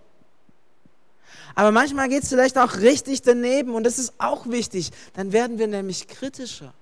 Aber 1.56 1.72
manchmal 1.72 2.10
geht 2.10 2.24
es 2.24 2.30
vielleicht 2.30 2.58
auch 2.58 2.78
richtig 2.78 3.22
daneben 3.22 3.74
und 3.76 3.84
das 3.84 4.00
ist 4.00 4.14
auch 4.18 4.48
wichtig. 4.48 4.92
Dann 5.14 5.32
werden 5.32 5.60
wir 5.60 5.68
nämlich 5.68 6.08
kritischer. 6.08 6.74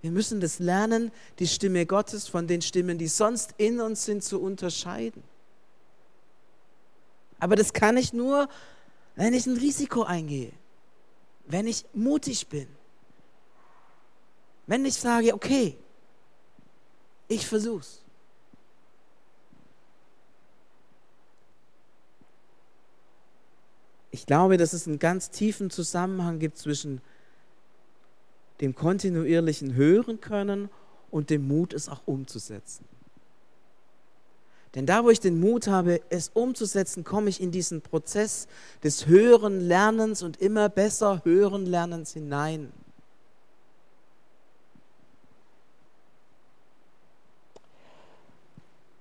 Wir 0.00 0.12
müssen 0.12 0.40
das 0.40 0.60
lernen, 0.60 1.10
die 1.40 1.48
Stimme 1.48 1.84
Gottes 1.84 2.28
von 2.28 2.46
den 2.46 2.62
Stimmen, 2.62 2.98
die 2.98 3.08
sonst 3.08 3.54
in 3.58 3.80
uns 3.80 4.04
sind, 4.04 4.22
zu 4.22 4.40
unterscheiden. 4.40 5.22
Aber 7.40 7.56
das 7.56 7.72
kann 7.72 7.96
ich 7.96 8.12
nur, 8.12 8.48
wenn 9.16 9.34
ich 9.34 9.46
ein 9.46 9.56
Risiko 9.56 10.04
eingehe, 10.04 10.52
wenn 11.46 11.66
ich 11.66 11.84
mutig 11.94 12.48
bin, 12.48 12.68
wenn 14.66 14.84
ich 14.84 14.94
sage, 14.94 15.34
okay, 15.34 15.76
ich 17.28 17.46
versuch's. 17.46 18.02
Ich 24.10 24.26
glaube, 24.26 24.56
dass 24.56 24.72
es 24.72 24.86
einen 24.86 24.98
ganz 24.98 25.30
tiefen 25.30 25.70
Zusammenhang 25.70 26.38
gibt 26.38 26.58
zwischen 26.58 27.00
dem 28.60 28.74
kontinuierlichen 28.74 29.74
Hören 29.74 30.20
können 30.20 30.70
und 31.10 31.30
dem 31.30 31.46
Mut, 31.46 31.72
es 31.72 31.88
auch 31.88 32.00
umzusetzen. 32.06 32.84
Denn 34.74 34.86
da, 34.86 35.04
wo 35.04 35.10
ich 35.10 35.20
den 35.20 35.40
Mut 35.40 35.66
habe, 35.68 36.00
es 36.10 36.30
umzusetzen, 36.34 37.04
komme 37.04 37.30
ich 37.30 37.40
in 37.40 37.50
diesen 37.50 37.80
Prozess 37.80 38.48
des 38.82 39.06
Hören, 39.06 39.60
Lernens 39.60 40.22
und 40.22 40.40
immer 40.40 40.68
besser 40.68 41.22
Hören, 41.24 41.66
Lernens 41.66 42.12
hinein. 42.12 42.72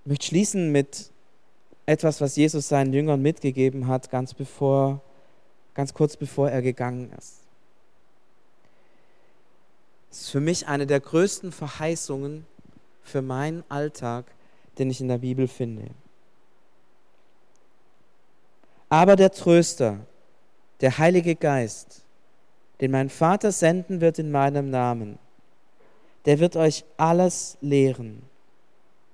Ich 0.07 0.09
möchte 0.09 0.27
schließen 0.27 0.71
mit 0.71 1.11
etwas, 1.85 2.21
was 2.21 2.37
Jesus 2.37 2.69
seinen 2.69 2.93
Jüngern 2.93 3.21
mitgegeben 3.21 3.87
hat, 3.87 4.09
ganz, 4.09 4.33
bevor, 4.33 5.01
ganz 5.73 5.93
kurz 5.93 6.15
bevor 6.15 6.49
er 6.49 6.61
gegangen 6.61 7.11
ist. 7.17 7.41
Es 10.09 10.21
ist 10.21 10.29
für 10.29 10.39
mich 10.39 10.65
eine 10.65 10.87
der 10.87 11.01
größten 11.01 11.51
Verheißungen 11.51 12.45
für 13.03 13.21
meinen 13.21 13.65
Alltag, 13.67 14.23
den 14.77 14.89
ich 14.89 15.01
in 15.01 15.09
der 15.09 15.17
Bibel 15.17 15.45
finde. 15.49 15.89
Aber 18.87 19.17
der 19.17 19.33
Tröster, 19.33 19.99
der 20.79 20.99
Heilige 20.99 21.35
Geist, 21.35 22.05
den 22.79 22.91
mein 22.91 23.09
Vater 23.09 23.51
senden 23.51 23.99
wird 23.99 24.19
in 24.19 24.31
meinem 24.31 24.69
Namen, 24.69 25.19
der 26.23 26.39
wird 26.39 26.55
euch 26.55 26.85
alles 26.95 27.57
lehren 27.59 28.21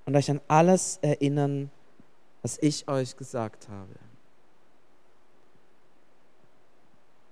und 0.06 0.16
euch 0.16 0.30
an 0.30 0.42
alles 0.48 1.00
erinnern, 1.02 1.72
was 2.42 2.58
ich 2.62 2.88
euch 2.88 3.16
gesagt 3.16 3.70
habe. 3.70 3.96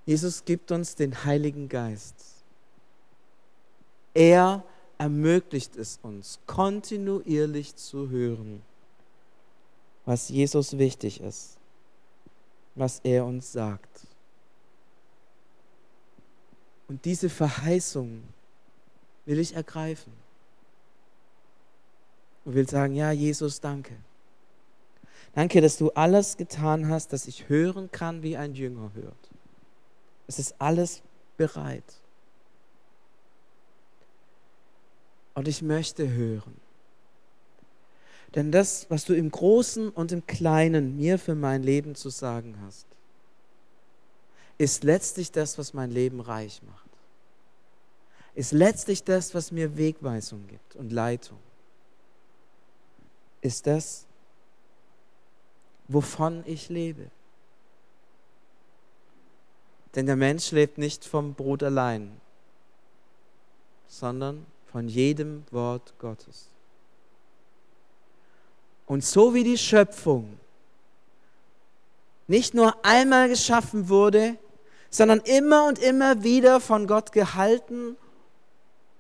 Jesus 0.06 0.46
gibt 0.46 0.72
uns 0.72 0.96
den 0.96 1.24
Heiligen 1.26 1.70
Geist. 1.70 2.16
Er 4.14 4.64
ermöglicht 4.98 5.76
es 5.76 6.00
uns, 6.02 6.40
kontinuierlich 6.46 7.76
zu 7.76 8.10
hören, 8.10 8.62
was 10.06 10.30
Jesus 10.30 10.78
wichtig 10.78 11.22
ist, 11.22 11.58
was 12.76 13.00
er 13.04 13.26
uns 13.26 13.52
sagt. 13.52 14.08
Und 16.88 17.06
diese 17.06 17.30
Verheißung 17.30 18.24
will 19.26 19.40
ich 19.40 19.56
ergreifen. 19.56 20.21
Und 22.45 22.56
will 22.56 22.67
sagen, 22.67 22.95
ja, 22.95 23.12
Jesus, 23.12 23.62
danke. 23.62 23.95
Danke, 25.34 25.62
dass 25.62 25.77
du 25.77 25.91
alles 25.91 26.38
getan 26.38 26.89
hast, 26.89 27.13
dass 27.13 27.27
ich 27.27 27.47
hören 27.47 27.91
kann, 27.91 28.21
wie 28.23 28.36
ein 28.36 28.54
Jünger 28.54 28.91
hört. 28.93 29.30
Es 30.27 30.39
ist 30.39 30.56
alles 30.60 31.01
bereit. 31.38 31.84
Und 35.34 35.47
ich 35.47 35.62
möchte 35.62 36.10
hören. 36.10 36.56
Denn 38.36 38.51
das, 38.51 38.86
was 38.89 39.06
du 39.06 39.13
im 39.13 39.30
Großen 39.30 39.89
und 39.89 40.12
im 40.12 40.25
Kleinen 40.25 40.97
mir 40.97 41.19
für 41.19 41.36
mein 41.36 41.63
Leben 41.63 41.95
zu 41.95 42.10
sagen 42.10 42.58
hast, 42.65 42.86
ist 44.58 44.84
letztlich 44.84 45.32
das, 45.32 45.58
was 45.58 45.73
mein 45.73 45.91
Leben 45.91 46.19
reich 46.19 46.62
macht. 46.63 46.89
Ist 48.36 48.51
letztlich 48.51 49.04
das, 49.04 49.34
was 49.34 49.51
mir 49.51 49.75
Wegweisung 49.75 50.47
gibt 50.47 50.75
und 50.75 50.91
Leitung. 50.91 51.39
Ist 53.41 53.65
das, 53.65 54.06
wovon 55.88 56.43
ich 56.45 56.69
lebe. 56.69 57.10
Denn 59.95 60.06
der 60.06 60.15
Mensch 60.15 60.51
lebt 60.51 60.77
nicht 60.77 61.04
vom 61.04 61.34
Brot 61.34 61.63
allein, 61.63 62.12
sondern 63.88 64.45
von 64.71 64.88
jedem 64.88 65.43
Wort 65.51 65.93
Gottes. 65.99 66.47
Und 68.86 69.04
so 69.04 69.34
wie 69.34 69.43
die 69.43 69.58
Schöpfung 69.58 70.38
nicht 72.27 72.54
nur 72.54 72.86
einmal 72.86 73.27
geschaffen 73.27 73.89
wurde, 73.89 74.38
sondern 74.89 75.19
immer 75.21 75.67
und 75.67 75.80
immer 75.80 76.23
wieder 76.23 76.62
von 76.62 76.88
Gott 76.88 77.12
gehalten 77.12 77.97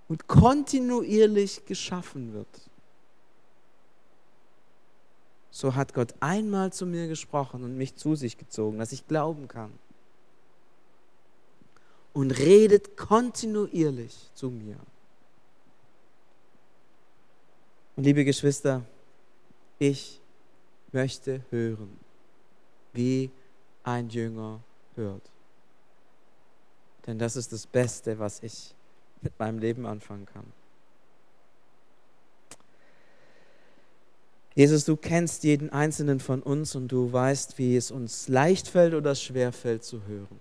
und 0.09 0.27
kontinuierlich 0.27 1.65
geschaffen 1.65 2.33
wird 2.33 2.70
so 5.51 5.75
hat 5.75 5.93
Gott 5.93 6.15
einmal 6.21 6.71
zu 6.71 6.85
mir 6.85 7.07
gesprochen 7.07 7.63
und 7.63 7.77
mich 7.77 7.95
zu 7.95 8.15
sich 8.15 8.37
gezogen, 8.37 8.79
dass 8.79 8.93
ich 8.93 9.05
glauben 9.07 9.49
kann. 9.49 9.71
Und 12.13 12.31
redet 12.31 12.97
kontinuierlich 12.97 14.31
zu 14.33 14.49
mir. 14.49 14.77
Und 17.95 18.05
liebe 18.05 18.23
Geschwister, 18.23 18.81
ich 19.77 20.19
möchte 20.91 21.43
hören, 21.49 21.99
wie 22.93 23.29
ein 23.83 24.09
Jünger 24.09 24.61
hört. 24.95 25.29
Denn 27.05 27.19
das 27.19 27.35
ist 27.35 27.51
das 27.51 27.65
Beste, 27.65 28.19
was 28.19 28.41
ich 28.43 28.73
mit 29.21 29.37
meinem 29.39 29.59
Leben 29.59 29.85
anfangen 29.85 30.25
kann. 30.25 30.45
Jesus, 34.53 34.83
du 34.83 34.97
kennst 34.97 35.43
jeden 35.43 35.69
einzelnen 35.69 36.19
von 36.19 36.41
uns 36.41 36.75
und 36.75 36.89
du 36.89 37.11
weißt, 37.11 37.57
wie 37.57 37.77
es 37.77 37.89
uns 37.89 38.27
leicht 38.27 38.67
fällt 38.67 38.93
oder 38.93 39.15
schwer 39.15 39.51
fällt 39.51 39.83
zu 39.83 40.01
hören. 40.07 40.39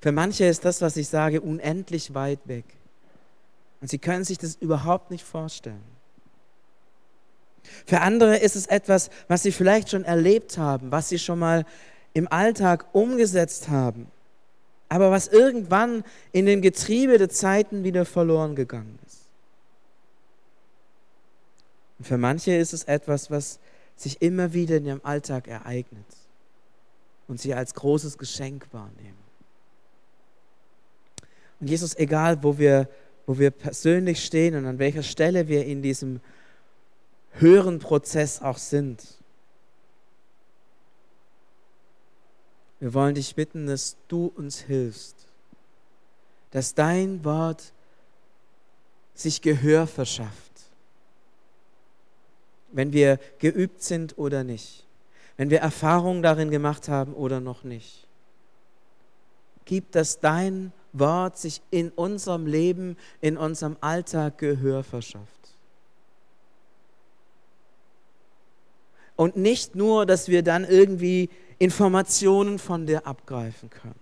Für 0.00 0.12
manche 0.12 0.44
ist 0.44 0.64
das, 0.64 0.82
was 0.82 0.96
ich 0.96 1.08
sage, 1.08 1.40
unendlich 1.40 2.14
weit 2.14 2.40
weg. 2.44 2.64
Und 3.80 3.88
sie 3.88 3.98
können 3.98 4.24
sich 4.24 4.38
das 4.38 4.56
überhaupt 4.56 5.10
nicht 5.10 5.24
vorstellen. 5.24 5.82
Für 7.86 8.00
andere 8.00 8.36
ist 8.36 8.56
es 8.56 8.66
etwas, 8.66 9.10
was 9.26 9.42
sie 9.42 9.52
vielleicht 9.52 9.90
schon 9.90 10.04
erlebt 10.04 10.58
haben, 10.58 10.90
was 10.92 11.08
sie 11.08 11.18
schon 11.18 11.38
mal 11.38 11.64
im 12.12 12.30
Alltag 12.30 12.86
umgesetzt 12.92 13.68
haben, 13.68 14.06
aber 14.88 15.10
was 15.10 15.28
irgendwann 15.28 16.04
in 16.32 16.46
den 16.46 16.62
Getriebe 16.62 17.18
der 17.18 17.28
Zeiten 17.28 17.84
wieder 17.84 18.04
verloren 18.04 18.54
gegangen 18.54 18.98
ist. 19.06 19.15
Und 21.98 22.04
für 22.04 22.18
manche 22.18 22.54
ist 22.54 22.72
es 22.72 22.84
etwas, 22.84 23.30
was 23.30 23.58
sich 23.96 24.20
immer 24.20 24.52
wieder 24.52 24.76
in 24.76 24.86
ihrem 24.86 25.00
Alltag 25.02 25.48
ereignet 25.48 26.06
und 27.28 27.40
sie 27.40 27.54
als 27.54 27.74
großes 27.74 28.18
Geschenk 28.18 28.66
wahrnehmen. 28.72 29.16
Und 31.60 31.68
Jesus, 31.68 31.96
egal 31.96 32.42
wo 32.42 32.58
wir, 32.58 32.88
wo 33.24 33.38
wir 33.38 33.50
persönlich 33.50 34.24
stehen 34.24 34.54
und 34.54 34.66
an 34.66 34.78
welcher 34.78 35.02
Stelle 35.02 35.48
wir 35.48 35.64
in 35.64 35.80
diesem 35.80 36.20
höheren 37.32 37.78
Prozess 37.78 38.42
auch 38.42 38.58
sind, 38.58 39.02
wir 42.78 42.92
wollen 42.92 43.14
dich 43.14 43.34
bitten, 43.34 43.66
dass 43.66 43.96
du 44.06 44.26
uns 44.26 44.60
hilfst, 44.60 45.16
dass 46.50 46.74
dein 46.74 47.24
Wort 47.24 47.72
sich 49.14 49.40
Gehör 49.40 49.86
verschafft 49.86 50.45
wenn 52.72 52.92
wir 52.92 53.18
geübt 53.38 53.82
sind 53.82 54.18
oder 54.18 54.44
nicht, 54.44 54.86
wenn 55.36 55.50
wir 55.50 55.60
Erfahrungen 55.60 56.22
darin 56.22 56.50
gemacht 56.50 56.88
haben 56.88 57.14
oder 57.14 57.40
noch 57.40 57.64
nicht. 57.64 58.06
Gib, 59.64 59.92
dass 59.92 60.20
dein 60.20 60.72
Wort 60.92 61.38
sich 61.38 61.60
in 61.70 61.90
unserem 61.90 62.46
Leben, 62.46 62.96
in 63.20 63.36
unserem 63.36 63.76
Alltag 63.80 64.38
Gehör 64.38 64.82
verschafft. 64.84 65.26
Und 69.16 69.36
nicht 69.36 69.74
nur, 69.74 70.06
dass 70.06 70.28
wir 70.28 70.42
dann 70.42 70.64
irgendwie 70.64 71.30
Informationen 71.58 72.58
von 72.58 72.86
dir 72.86 73.06
abgreifen 73.06 73.70
können, 73.70 73.98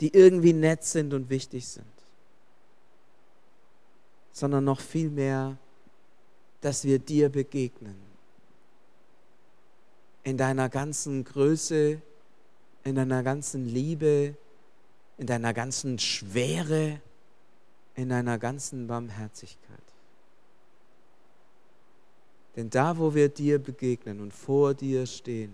die 0.00 0.14
irgendwie 0.14 0.54
nett 0.54 0.84
sind 0.84 1.12
und 1.12 1.28
wichtig 1.28 1.68
sind, 1.68 1.84
sondern 4.32 4.64
noch 4.64 4.80
viel 4.80 5.10
mehr, 5.10 5.58
dass 6.60 6.84
wir 6.84 6.98
dir 6.98 7.28
begegnen. 7.28 7.96
In 10.24 10.36
deiner 10.36 10.68
ganzen 10.68 11.24
Größe, 11.24 12.00
in 12.84 12.94
deiner 12.94 13.22
ganzen 13.22 13.66
Liebe, 13.66 14.34
in 15.16 15.26
deiner 15.26 15.54
ganzen 15.54 15.98
Schwere, 15.98 17.00
in 17.94 18.08
deiner 18.08 18.38
ganzen 18.38 18.86
Barmherzigkeit. 18.86 19.78
Denn 22.56 22.70
da, 22.70 22.98
wo 22.98 23.14
wir 23.14 23.28
dir 23.28 23.58
begegnen 23.58 24.20
und 24.20 24.32
vor 24.32 24.74
dir 24.74 25.06
stehen, 25.06 25.52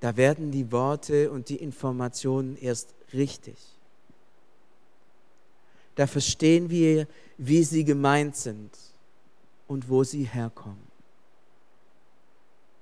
da 0.00 0.16
werden 0.16 0.50
die 0.50 0.70
Worte 0.70 1.30
und 1.30 1.48
die 1.48 1.56
Informationen 1.56 2.56
erst 2.56 2.94
richtig 3.12 3.73
da 5.94 6.06
verstehen 6.06 6.70
wir, 6.70 7.06
wie 7.36 7.62
sie 7.62 7.84
gemeint 7.84 8.36
sind 8.36 8.76
und 9.66 9.88
wo 9.88 10.04
sie 10.04 10.24
herkommen. 10.24 10.92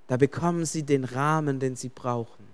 Da 0.07 0.17
bekommen 0.17 0.65
sie 0.65 0.83
den 0.83 1.05
Rahmen, 1.05 1.61
den 1.61 1.77
sie 1.77 1.89
brauchen, 1.89 2.47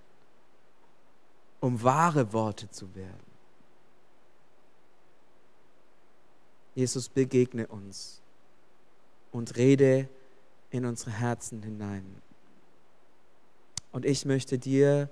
um 1.61 1.83
wahre 1.83 2.33
Worte 2.33 2.71
zu 2.71 2.94
werden. 2.94 3.29
Jesus, 6.75 7.09
begegne 7.09 7.66
uns 7.66 8.21
und 9.33 9.57
rede 9.57 10.09
in 10.71 10.85
unsere 10.85 11.11
Herzen 11.11 11.62
hinein. 11.62 12.05
Und 13.90 14.05
ich 14.05 14.25
möchte 14.25 14.59
dir 14.59 15.09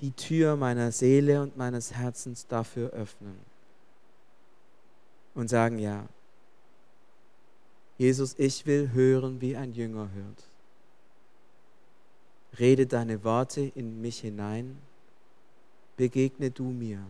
die 0.00 0.12
Tür 0.12 0.54
meiner 0.54 0.92
Seele 0.92 1.42
und 1.42 1.56
meines 1.56 1.92
Herzens 1.92 2.46
dafür 2.46 2.90
öffnen 2.90 3.51
und 5.34 5.48
sagen, 5.48 5.78
ja, 5.78 6.08
Jesus, 7.98 8.34
ich 8.38 8.66
will 8.66 8.90
hören, 8.92 9.40
wie 9.40 9.56
ein 9.56 9.72
Jünger 9.72 10.10
hört. 10.12 10.50
Rede 12.58 12.86
deine 12.86 13.22
Worte 13.24 13.60
in 13.60 14.00
mich 14.00 14.20
hinein, 14.20 14.76
begegne 15.96 16.50
du 16.50 16.64
mir, 16.64 17.04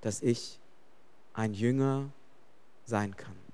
dass 0.00 0.22
ich 0.22 0.58
ein 1.34 1.54
Jünger 1.54 2.10
sein 2.86 3.16
kann. 3.16 3.49